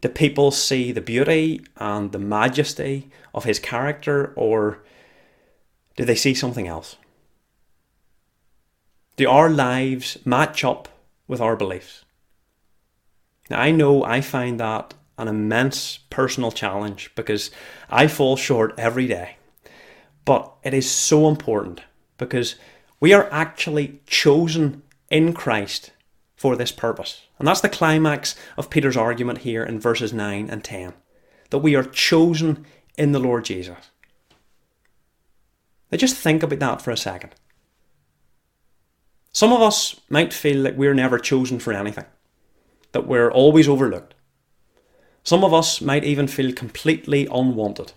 Do 0.00 0.08
people 0.08 0.50
see 0.50 0.92
the 0.92 1.00
beauty 1.00 1.62
and 1.76 2.12
the 2.12 2.18
majesty 2.18 3.10
of 3.34 3.44
his 3.44 3.58
character, 3.58 4.32
or 4.36 4.82
do 5.96 6.04
they 6.04 6.14
see 6.14 6.34
something 6.34 6.66
else? 6.66 6.96
Do 9.16 9.28
our 9.28 9.50
lives 9.50 10.18
match 10.24 10.64
up 10.64 10.88
with 11.28 11.40
our 11.40 11.56
beliefs? 11.56 12.04
Now, 13.50 13.60
I 13.60 13.70
know 13.70 14.02
I 14.04 14.20
find 14.20 14.58
that 14.60 14.94
an 15.18 15.28
immense 15.28 15.98
personal 16.10 16.50
challenge 16.50 17.10
because 17.14 17.50
I 17.90 18.06
fall 18.06 18.36
short 18.36 18.74
every 18.78 19.06
day. 19.06 19.36
But 20.24 20.52
it 20.62 20.72
is 20.72 20.90
so 20.90 21.28
important 21.28 21.82
because 22.16 22.54
we 23.00 23.12
are 23.12 23.28
actually 23.30 24.00
chosen 24.06 24.82
in 25.10 25.32
Christ 25.32 25.90
for 26.36 26.56
this 26.56 26.72
purpose. 26.72 27.22
And 27.38 27.46
that's 27.46 27.60
the 27.60 27.68
climax 27.68 28.34
of 28.56 28.70
Peter's 28.70 28.96
argument 28.96 29.38
here 29.38 29.62
in 29.62 29.80
verses 29.80 30.12
9 30.12 30.48
and 30.48 30.64
10 30.64 30.94
that 31.50 31.58
we 31.58 31.74
are 31.74 31.84
chosen 31.84 32.64
in 32.96 33.12
the 33.12 33.20
Lord 33.20 33.44
Jesus. 33.44 33.90
Now, 35.90 35.98
just 35.98 36.16
think 36.16 36.42
about 36.42 36.58
that 36.60 36.80
for 36.82 36.90
a 36.90 36.96
second. 36.96 37.34
Some 39.32 39.52
of 39.52 39.62
us 39.62 39.98
might 40.10 40.32
feel 40.32 40.58
like 40.58 40.76
we're 40.76 40.94
never 40.94 41.18
chosen 41.18 41.58
for 41.58 41.72
anything, 41.72 42.04
that 42.92 43.06
we're 43.06 43.30
always 43.30 43.66
overlooked. 43.66 44.14
Some 45.24 45.42
of 45.42 45.54
us 45.54 45.80
might 45.80 46.04
even 46.04 46.26
feel 46.26 46.52
completely 46.52 47.26
unwanted. 47.26 47.92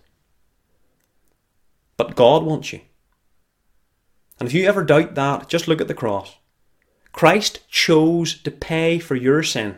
But 1.97 2.15
God 2.15 2.43
wants 2.43 2.71
you. 2.71 2.81
And 4.39 4.47
if 4.47 4.53
you 4.53 4.65
ever 4.65 4.83
doubt 4.83 5.15
that, 5.15 5.49
just 5.49 5.67
look 5.67 5.81
at 5.81 5.87
the 5.87 5.93
cross. 5.93 6.35
Christ 7.11 7.67
chose 7.69 8.37
to 8.41 8.51
pay 8.51 8.99
for 8.99 9.15
your 9.15 9.43
sin 9.43 9.77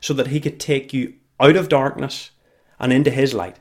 so 0.00 0.14
that 0.14 0.28
he 0.28 0.40
could 0.40 0.58
take 0.58 0.92
you 0.92 1.14
out 1.40 1.56
of 1.56 1.68
darkness 1.68 2.30
and 2.78 2.92
into 2.92 3.10
his 3.10 3.34
light, 3.34 3.58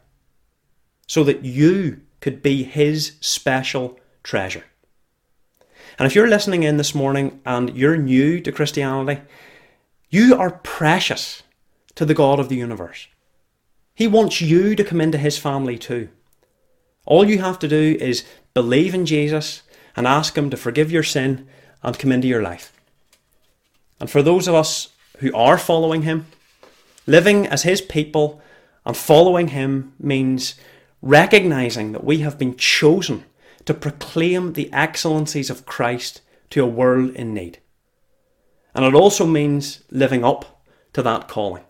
so 1.08 1.24
that 1.24 1.44
you 1.44 2.02
could 2.22 2.42
be 2.42 2.64
his 2.64 3.14
special 3.20 4.00
treasure. 4.24 4.66
And 5.98 6.06
if 6.06 6.16
you're 6.16 6.28
listening 6.28 6.64
in 6.64 6.78
this 6.78 6.94
morning 6.94 7.40
and 7.46 7.76
you're 7.76 7.98
new 7.98 8.40
to 8.42 8.52
Christianity, 8.52 9.22
you 10.10 10.36
are 10.36 10.52
precious 10.52 11.44
to 11.96 12.06
the 12.06 12.14
God 12.14 12.40
of 12.40 12.50
the 12.50 12.56
universe. 12.56 13.08
He 13.96 14.08
wants 14.08 14.42
you 14.42 14.76
to 14.76 14.84
come 14.84 15.02
into 15.02 15.18
his 15.18 15.38
family 15.38 15.78
too. 15.78 16.10
All 17.06 17.28
you 17.28 17.40
have 17.40 17.58
to 17.60 17.68
do 17.68 17.98
is 18.00 18.26
believe 18.54 18.94
in 18.94 19.06
Jesus 19.06 19.64
and 19.96 20.06
ask 20.06 20.38
Him 20.38 20.50
to 20.52 20.58
forgive 20.58 20.92
your 20.92 21.04
sin 21.04 21.48
and 21.82 21.98
come 21.98 22.12
into 22.12 22.28
your 22.28 22.44
life. 22.44 22.72
And 24.00 24.10
for 24.10 24.22
those 24.22 24.48
of 24.48 24.54
us 24.54 24.90
who 25.18 25.34
are 25.36 25.58
following 25.58 26.04
Him, 26.04 26.28
living 27.08 27.48
as 27.48 27.64
His 27.64 27.82
people 27.82 28.42
and 28.86 28.96
following 28.96 29.50
Him 29.50 29.94
means 30.00 30.56
recognizing 31.02 31.94
that 31.94 32.04
we 32.04 32.20
have 32.20 32.38
been 32.38 32.56
chosen 32.56 33.26
to 33.68 33.74
proclaim 33.74 34.54
the 34.54 34.72
excellencies 34.74 35.50
of 35.50 35.66
Christ 35.66 36.22
to 36.50 36.64
a 36.64 36.68
world 36.68 37.12
in 37.12 37.34
need. 37.34 37.60
And 38.74 38.86
it 38.86 38.96
also 38.96 39.26
means 39.26 39.84
living 39.92 40.24
up 40.24 40.64
to 40.94 41.02
that 41.04 41.28
calling. 41.28 41.64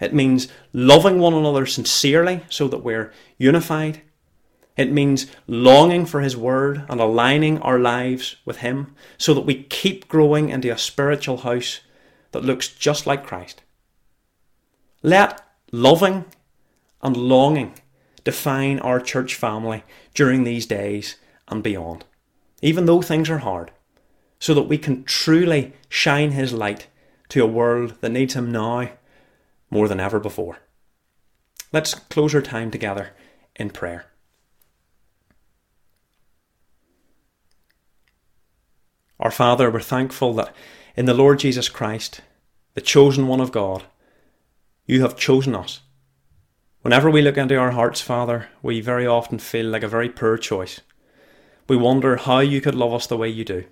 It 0.00 0.14
means 0.14 0.46
loving 0.72 1.18
one 1.18 1.34
another 1.34 1.66
sincerely 1.66 2.44
so 2.48 2.68
that 2.68 2.84
we're 2.84 3.12
unified. 3.36 4.02
It 4.76 4.92
means 4.92 5.26
longing 5.48 6.06
for 6.06 6.20
His 6.20 6.36
Word 6.36 6.84
and 6.88 7.00
aligning 7.00 7.58
our 7.62 7.80
lives 7.80 8.36
with 8.44 8.58
Him 8.58 8.94
so 9.16 9.34
that 9.34 9.40
we 9.40 9.64
keep 9.64 10.06
growing 10.06 10.50
into 10.50 10.72
a 10.72 10.78
spiritual 10.78 11.38
house 11.38 11.80
that 12.30 12.44
looks 12.44 12.68
just 12.68 13.08
like 13.08 13.26
Christ. 13.26 13.62
Let 15.02 15.42
loving 15.72 16.26
and 17.02 17.16
longing 17.16 17.74
define 18.24 18.78
our 18.80 19.00
church 19.00 19.34
family 19.34 19.84
during 20.14 20.44
these 20.44 20.66
days 20.66 21.16
and 21.48 21.62
beyond, 21.62 22.04
even 22.62 22.86
though 22.86 23.02
things 23.02 23.30
are 23.30 23.38
hard, 23.38 23.70
so 24.38 24.54
that 24.54 24.62
we 24.62 24.78
can 24.78 25.04
truly 25.04 25.72
shine 25.88 26.32
His 26.32 26.52
light 26.52 26.86
to 27.30 27.42
a 27.42 27.46
world 27.46 27.94
that 28.00 28.10
needs 28.10 28.34
Him 28.34 28.50
now 28.50 28.90
more 29.70 29.88
than 29.88 30.00
ever 30.00 30.18
before. 30.18 30.58
Let's 31.72 31.94
close 31.94 32.34
our 32.34 32.42
time 32.42 32.70
together 32.70 33.10
in 33.56 33.70
prayer. 33.70 34.06
Our 39.20 39.30
Father, 39.30 39.70
we're 39.70 39.80
thankful 39.80 40.32
that 40.34 40.54
in 40.96 41.06
the 41.06 41.14
Lord 41.14 41.40
Jesus 41.40 41.68
Christ, 41.68 42.20
the 42.74 42.80
chosen 42.80 43.26
one 43.26 43.40
of 43.40 43.52
God, 43.52 43.84
you 44.86 45.02
have 45.02 45.16
chosen 45.16 45.54
us. 45.54 45.80
Whenever 46.88 47.10
we 47.10 47.20
look 47.20 47.36
into 47.36 47.54
our 47.54 47.72
hearts, 47.72 48.00
Father, 48.00 48.48
we 48.62 48.80
very 48.80 49.06
often 49.06 49.38
feel 49.38 49.66
like 49.66 49.82
a 49.82 49.88
very 49.88 50.08
poor 50.08 50.38
choice. 50.38 50.80
We 51.68 51.76
wonder 51.76 52.16
how 52.16 52.38
you 52.38 52.62
could 52.62 52.74
love 52.74 52.94
us 52.94 53.06
the 53.06 53.18
way 53.18 53.28
you 53.28 53.44
do. 53.44 53.66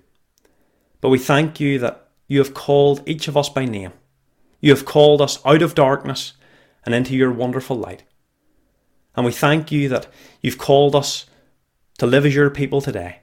But 1.01 1.09
we 1.09 1.17
thank 1.17 1.59
you 1.59 1.79
that 1.79 2.09
you 2.27 2.37
have 2.37 2.53
called 2.53 3.01
each 3.09 3.27
of 3.27 3.35
us 3.35 3.49
by 3.49 3.65
name. 3.65 3.93
You 4.61 4.69
have 4.69 4.85
called 4.85 5.19
us 5.19 5.43
out 5.43 5.63
of 5.63 5.73
darkness 5.73 6.33
and 6.85 6.93
into 6.93 7.15
your 7.15 7.31
wonderful 7.31 7.75
light. 7.75 8.03
And 9.15 9.25
we 9.25 9.31
thank 9.31 9.71
you 9.71 9.89
that 9.89 10.05
you've 10.43 10.59
called 10.59 10.95
us 10.95 11.25
to 11.97 12.05
live 12.05 12.23
as 12.23 12.35
your 12.35 12.51
people 12.51 12.81
today. 12.81 13.21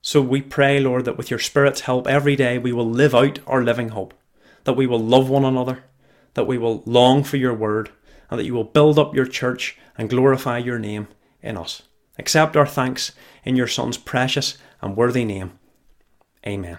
So 0.00 0.20
we 0.20 0.42
pray, 0.42 0.78
Lord, 0.78 1.06
that 1.06 1.16
with 1.18 1.28
your 1.28 1.40
Spirit's 1.40 1.80
help 1.80 2.06
every 2.06 2.36
day 2.36 2.56
we 2.56 2.72
will 2.72 2.88
live 2.88 3.16
out 3.16 3.40
our 3.48 3.64
living 3.64 3.88
hope, 3.88 4.14
that 4.62 4.74
we 4.74 4.86
will 4.86 5.00
love 5.00 5.28
one 5.28 5.44
another, 5.44 5.82
that 6.34 6.46
we 6.46 6.56
will 6.56 6.84
long 6.86 7.24
for 7.24 7.36
your 7.36 7.52
word, 7.52 7.90
and 8.30 8.38
that 8.38 8.44
you 8.44 8.54
will 8.54 8.64
build 8.64 8.98
up 8.98 9.14
your 9.14 9.26
church 9.26 9.78
and 9.96 10.10
glorify 10.10 10.58
your 10.58 10.78
name 10.78 11.08
in 11.42 11.56
us. 11.56 11.82
Accept 12.18 12.56
our 12.56 12.66
thanks 12.66 13.12
in 13.44 13.56
your 13.56 13.66
Son's 13.66 13.96
precious 13.96 14.56
and 14.80 14.96
worthy 14.96 15.24
name. 15.24 15.58
Amen. 16.46 16.78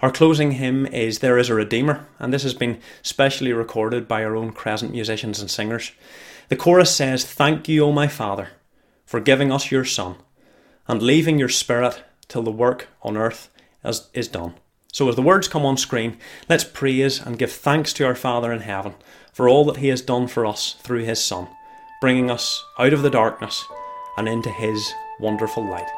Our 0.00 0.10
closing 0.10 0.52
hymn 0.52 0.86
is 0.86 1.20
There 1.20 1.38
is 1.38 1.48
a 1.48 1.54
Redeemer, 1.54 2.06
and 2.18 2.32
this 2.32 2.42
has 2.42 2.54
been 2.54 2.78
specially 3.02 3.52
recorded 3.52 4.06
by 4.06 4.24
our 4.24 4.36
own 4.36 4.52
Crescent 4.52 4.92
musicians 4.92 5.40
and 5.40 5.50
singers. 5.50 5.92
The 6.48 6.56
chorus 6.56 6.94
says, 6.94 7.24
Thank 7.24 7.68
you, 7.68 7.84
O 7.84 7.92
my 7.92 8.06
Father, 8.06 8.48
for 9.06 9.20
giving 9.20 9.50
us 9.50 9.70
your 9.70 9.84
Son 9.84 10.16
and 10.86 11.00
leaving 11.00 11.38
your 11.38 11.48
spirit 11.48 12.02
till 12.28 12.42
the 12.42 12.50
work 12.50 12.88
on 13.02 13.16
earth 13.16 13.48
is, 13.82 14.28
done. 14.28 14.54
So, 14.94 15.08
as 15.08 15.16
the 15.16 15.22
words 15.22 15.48
come 15.48 15.66
on 15.66 15.76
screen, 15.76 16.18
let's 16.48 16.62
praise 16.62 17.20
and 17.20 17.36
give 17.36 17.50
thanks 17.50 17.92
to 17.94 18.06
our 18.06 18.14
Father 18.14 18.52
in 18.52 18.60
heaven 18.60 18.94
for 19.32 19.48
all 19.48 19.64
that 19.64 19.78
He 19.78 19.88
has 19.88 20.00
done 20.00 20.28
for 20.28 20.46
us 20.46 20.76
through 20.84 21.02
His 21.02 21.20
Son, 21.20 21.48
bringing 22.00 22.30
us 22.30 22.64
out 22.78 22.92
of 22.92 23.02
the 23.02 23.10
darkness 23.10 23.64
and 24.16 24.28
into 24.28 24.50
His 24.50 24.92
wonderful 25.18 25.68
light. 25.68 25.90